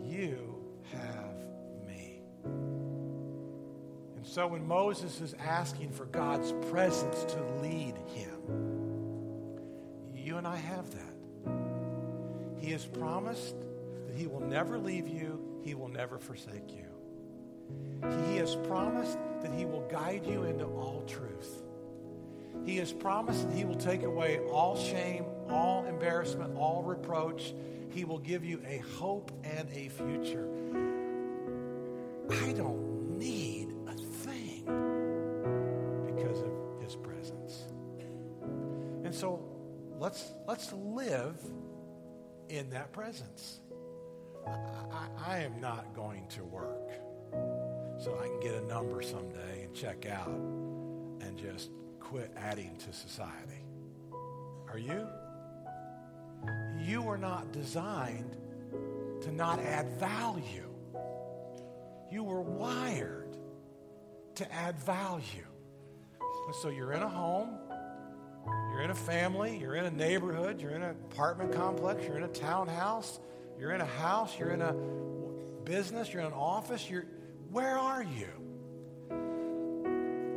You 0.04 0.64
have 0.92 1.36
me. 1.86 2.20
And 2.44 4.26
so 4.26 4.46
when 4.48 4.66
Moses 4.66 5.20
is 5.20 5.34
asking 5.34 5.92
for 5.92 6.06
God's 6.06 6.52
presence 6.70 7.24
to 7.32 7.42
lead 7.62 7.94
him, 8.14 8.38
you 10.14 10.36
and 10.38 10.46
I 10.46 10.56
have 10.56 10.90
that. 10.90 11.14
He 12.58 12.72
has 12.72 12.84
promised 12.84 13.54
he 14.18 14.26
will 14.26 14.40
never 14.40 14.78
leave 14.78 15.06
you, 15.06 15.40
he 15.62 15.74
will 15.74 15.88
never 15.88 16.18
forsake 16.18 16.74
you. 16.74 16.86
He 18.26 18.36
has 18.38 18.56
promised 18.56 19.18
that 19.42 19.52
he 19.52 19.64
will 19.64 19.86
guide 19.88 20.26
you 20.26 20.44
into 20.44 20.64
all 20.64 21.04
truth. 21.06 21.62
He 22.64 22.76
has 22.76 22.92
promised 22.92 23.48
that 23.48 23.56
He 23.56 23.64
will 23.64 23.76
take 23.76 24.02
away 24.02 24.40
all 24.50 24.76
shame, 24.76 25.24
all 25.48 25.86
embarrassment, 25.86 26.56
all 26.56 26.82
reproach. 26.82 27.54
He 27.90 28.04
will 28.04 28.18
give 28.18 28.44
you 28.44 28.60
a 28.66 28.78
hope 28.98 29.32
and 29.42 29.68
a 29.70 29.88
future. 29.88 30.46
I 32.30 32.52
don't 32.52 33.18
need 33.18 33.72
a 33.86 33.94
thing 33.94 34.64
because 36.04 36.42
of 36.42 36.82
His 36.82 36.94
presence. 36.94 37.64
And 39.04 39.14
so 39.14 39.42
let's, 39.98 40.30
let's 40.46 40.70
live 40.74 41.36
in 42.50 42.68
that 42.70 42.92
presence. 42.92 43.60
I, 44.92 45.34
I, 45.34 45.38
am 45.40 45.60
not 45.60 45.94
going 45.94 46.26
to 46.28 46.44
work 46.44 46.90
so 47.98 48.18
I 48.20 48.28
can 48.28 48.40
get 48.40 48.54
a 48.54 48.66
number 48.66 49.02
someday 49.02 49.64
and 49.64 49.74
check 49.74 50.06
out 50.06 50.28
and 50.28 51.36
just 51.36 51.70
quit 52.00 52.32
adding 52.36 52.76
to 52.78 52.92
society. 52.92 53.64
Are 54.70 54.78
you? 54.78 55.06
You 56.80 57.02
were 57.02 57.18
not 57.18 57.52
designed 57.52 58.36
to 59.22 59.32
not 59.32 59.60
add 59.60 59.88
value. 59.98 60.70
You 62.10 62.22
were 62.22 62.40
wired 62.40 63.36
to 64.36 64.52
add 64.52 64.78
value. 64.78 65.44
So 66.62 66.70
you're 66.70 66.92
in 66.92 67.02
a 67.02 67.08
home, 67.08 67.58
you're 68.70 68.82
in 68.82 68.90
a 68.90 68.94
family, 68.94 69.58
you're 69.58 69.74
in 69.74 69.84
a 69.84 69.90
neighborhood, 69.90 70.62
you're 70.62 70.70
in 70.70 70.82
an 70.82 70.96
apartment 71.12 71.52
complex, 71.52 72.04
you're 72.06 72.16
in 72.16 72.22
a 72.22 72.28
townhouse, 72.28 73.20
you're 73.58 73.72
in 73.72 73.80
a 73.80 73.86
house, 73.86 74.38
you're 74.38 74.50
in 74.50 74.62
a 74.62 74.72
business, 75.64 76.12
you're 76.12 76.22
in 76.22 76.28
an 76.28 76.32
office, 76.32 76.88
you're 76.88 77.06
where 77.50 77.78
are 77.78 78.02
you? 78.02 78.28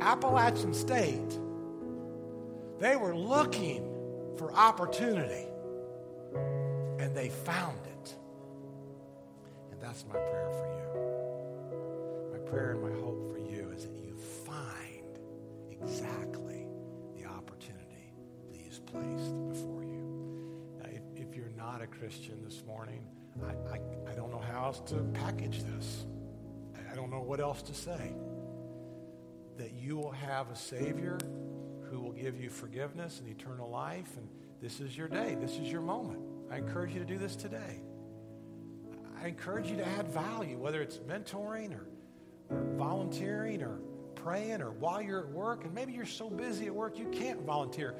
Appalachian 0.00 0.74
State 0.74 1.38
they 2.82 2.96
were 2.96 3.14
looking 3.14 3.88
for 4.36 4.52
opportunity, 4.52 5.46
and 6.98 7.14
they 7.14 7.28
found 7.28 7.78
it. 7.86 8.16
And 9.70 9.80
that's 9.80 10.04
my 10.06 10.14
prayer 10.14 10.50
for 10.50 10.66
you. 10.66 12.32
My 12.32 12.50
prayer 12.50 12.72
and 12.72 12.82
my 12.82 12.90
hope 13.00 13.32
for 13.32 13.38
you 13.38 13.70
is 13.70 13.84
that 13.84 13.94
you 13.94 14.16
find 14.16 15.20
exactly 15.70 16.66
the 17.16 17.26
opportunity 17.26 18.12
that 18.50 18.56
He 18.56 18.64
has 18.64 18.80
placed 18.80 19.48
before 19.48 19.81
you. 19.81 19.81
Christian 21.98 22.42
this 22.44 22.64
morning, 22.66 23.04
I, 23.42 23.74
I, 23.74 24.10
I 24.10 24.14
don't 24.14 24.30
know 24.30 24.42
how 24.50 24.64
else 24.64 24.80
to 24.86 24.96
package 25.14 25.62
this. 25.62 26.06
I 26.90 26.94
don't 26.94 27.10
know 27.10 27.20
what 27.20 27.40
else 27.40 27.62
to 27.62 27.74
say. 27.74 28.14
That 29.58 29.72
you 29.74 29.96
will 29.96 30.10
have 30.12 30.50
a 30.50 30.56
Savior 30.56 31.18
who 31.90 32.00
will 32.00 32.12
give 32.12 32.40
you 32.40 32.48
forgiveness 32.48 33.20
and 33.20 33.28
eternal 33.28 33.70
life. 33.70 34.16
And 34.16 34.28
this 34.60 34.80
is 34.80 34.96
your 34.96 35.08
day. 35.08 35.36
This 35.40 35.58
is 35.58 35.70
your 35.70 35.82
moment. 35.82 36.20
I 36.50 36.56
encourage 36.56 36.92
you 36.92 36.98
to 36.98 37.06
do 37.06 37.18
this 37.18 37.36
today. 37.36 37.82
I 39.22 39.28
encourage 39.28 39.68
you 39.68 39.76
to 39.76 39.86
add 39.86 40.08
value, 40.08 40.58
whether 40.58 40.82
it's 40.82 40.98
mentoring 40.98 41.72
or, 41.74 41.86
or 42.50 42.62
volunteering 42.76 43.62
or 43.62 43.78
praying 44.14 44.60
or 44.62 44.72
while 44.72 45.00
you're 45.00 45.20
at 45.20 45.30
work. 45.30 45.64
And 45.64 45.74
maybe 45.74 45.92
you're 45.92 46.06
so 46.06 46.28
busy 46.30 46.66
at 46.66 46.74
work 46.74 46.98
you 46.98 47.06
can't 47.12 47.42
volunteer 47.42 47.94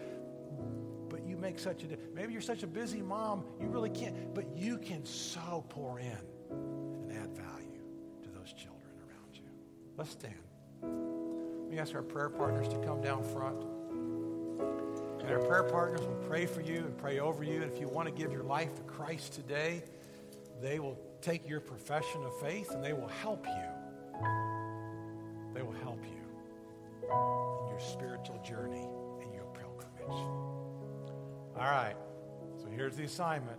make 1.42 1.58
such 1.58 1.82
a 1.82 1.86
difference. 1.86 2.14
maybe 2.14 2.32
you're 2.32 2.40
such 2.40 2.62
a 2.62 2.66
busy 2.66 3.02
mom 3.02 3.44
you 3.60 3.66
really 3.66 3.90
can't 3.90 4.34
but 4.34 4.46
you 4.56 4.78
can 4.78 5.04
so 5.04 5.64
pour 5.68 5.98
in 5.98 6.16
and 6.50 7.12
add 7.12 7.30
value 7.36 7.82
to 8.22 8.30
those 8.30 8.52
children 8.52 8.92
around 9.00 9.34
you 9.34 9.42
let's 9.96 10.12
stand 10.12 10.34
let 10.82 11.70
me 11.70 11.78
ask 11.78 11.94
our 11.94 12.02
prayer 12.02 12.28
partners 12.30 12.68
to 12.68 12.78
come 12.78 13.00
down 13.00 13.22
front 13.22 13.64
and 15.22 15.30
our 15.30 15.38
prayer 15.38 15.62
partners 15.62 16.00
will 16.00 16.20
pray 16.28 16.46
for 16.46 16.62
you 16.62 16.78
and 16.78 16.98
pray 16.98 17.20
over 17.20 17.44
you. 17.44 17.62
And 17.62 17.72
if 17.72 17.78
you 17.78 17.86
want 17.86 18.08
to 18.08 18.12
give 18.14 18.32
your 18.32 18.42
life 18.42 18.74
to 18.74 18.82
Christ 18.82 19.34
today, 19.34 19.84
they 20.60 20.80
will 20.80 20.98
take 21.20 21.48
your 21.48 21.60
profession 21.60 22.24
of 22.24 22.38
faith 22.40 22.72
and 22.72 22.82
they 22.82 22.92
will 22.92 23.08
help 23.08 23.46
you. 23.46 23.71
All 31.62 31.70
right. 31.70 31.94
So 32.60 32.66
here's 32.74 32.96
the 32.96 33.04
assignment. 33.04 33.56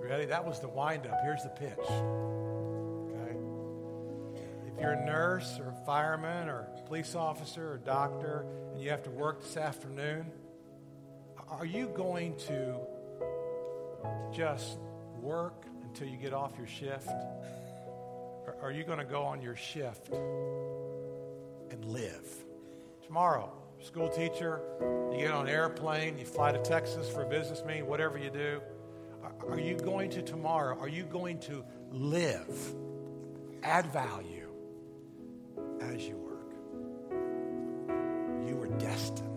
Ready? 0.00 0.24
That 0.24 0.44
was 0.44 0.58
the 0.58 0.66
windup. 0.66 1.20
Here's 1.22 1.44
the 1.44 1.50
pitch. 1.50 1.78
Okay? 1.78 3.36
If 4.66 4.80
you're 4.80 4.94
a 4.94 5.06
nurse 5.06 5.60
or 5.60 5.68
a 5.68 5.86
fireman 5.86 6.48
or 6.48 6.66
a 6.76 6.82
police 6.88 7.14
officer 7.14 7.70
or 7.70 7.74
a 7.76 7.78
doctor 7.78 8.44
and 8.72 8.82
you 8.82 8.90
have 8.90 9.04
to 9.04 9.10
work 9.10 9.40
this 9.40 9.56
afternoon, 9.56 10.32
are 11.48 11.64
you 11.64 11.86
going 11.96 12.34
to 12.48 12.80
just 14.34 14.78
work 15.20 15.64
until 15.84 16.08
you 16.08 16.16
get 16.16 16.32
off 16.32 16.58
your 16.58 16.66
shift? 16.66 17.06
Or 17.06 18.56
are 18.60 18.72
you 18.72 18.82
going 18.82 18.98
to 18.98 19.04
go 19.04 19.22
on 19.22 19.40
your 19.40 19.54
shift 19.54 20.08
and 20.10 21.84
live? 21.84 22.26
Tomorrow, 23.06 23.52
school 23.82 24.08
teacher, 24.08 24.60
you 25.12 25.18
get 25.18 25.32
on 25.32 25.48
an 25.48 25.52
airplane, 25.52 26.18
you 26.18 26.24
fly 26.24 26.52
to 26.52 26.58
Texas 26.58 27.08
for 27.08 27.22
a 27.22 27.28
business 27.28 27.64
meeting, 27.64 27.86
whatever 27.86 28.18
you 28.18 28.30
do. 28.30 28.60
Are 29.48 29.58
you 29.58 29.76
going 29.76 30.10
to 30.10 30.22
tomorrow, 30.22 30.78
are 30.78 30.88
you 30.88 31.04
going 31.04 31.38
to 31.40 31.64
live, 31.90 32.74
add 33.62 33.86
value 33.86 34.48
as 35.80 36.06
you 36.06 36.16
work? 36.16 36.54
You 38.46 38.56
were 38.56 38.68
destined. 38.78 39.31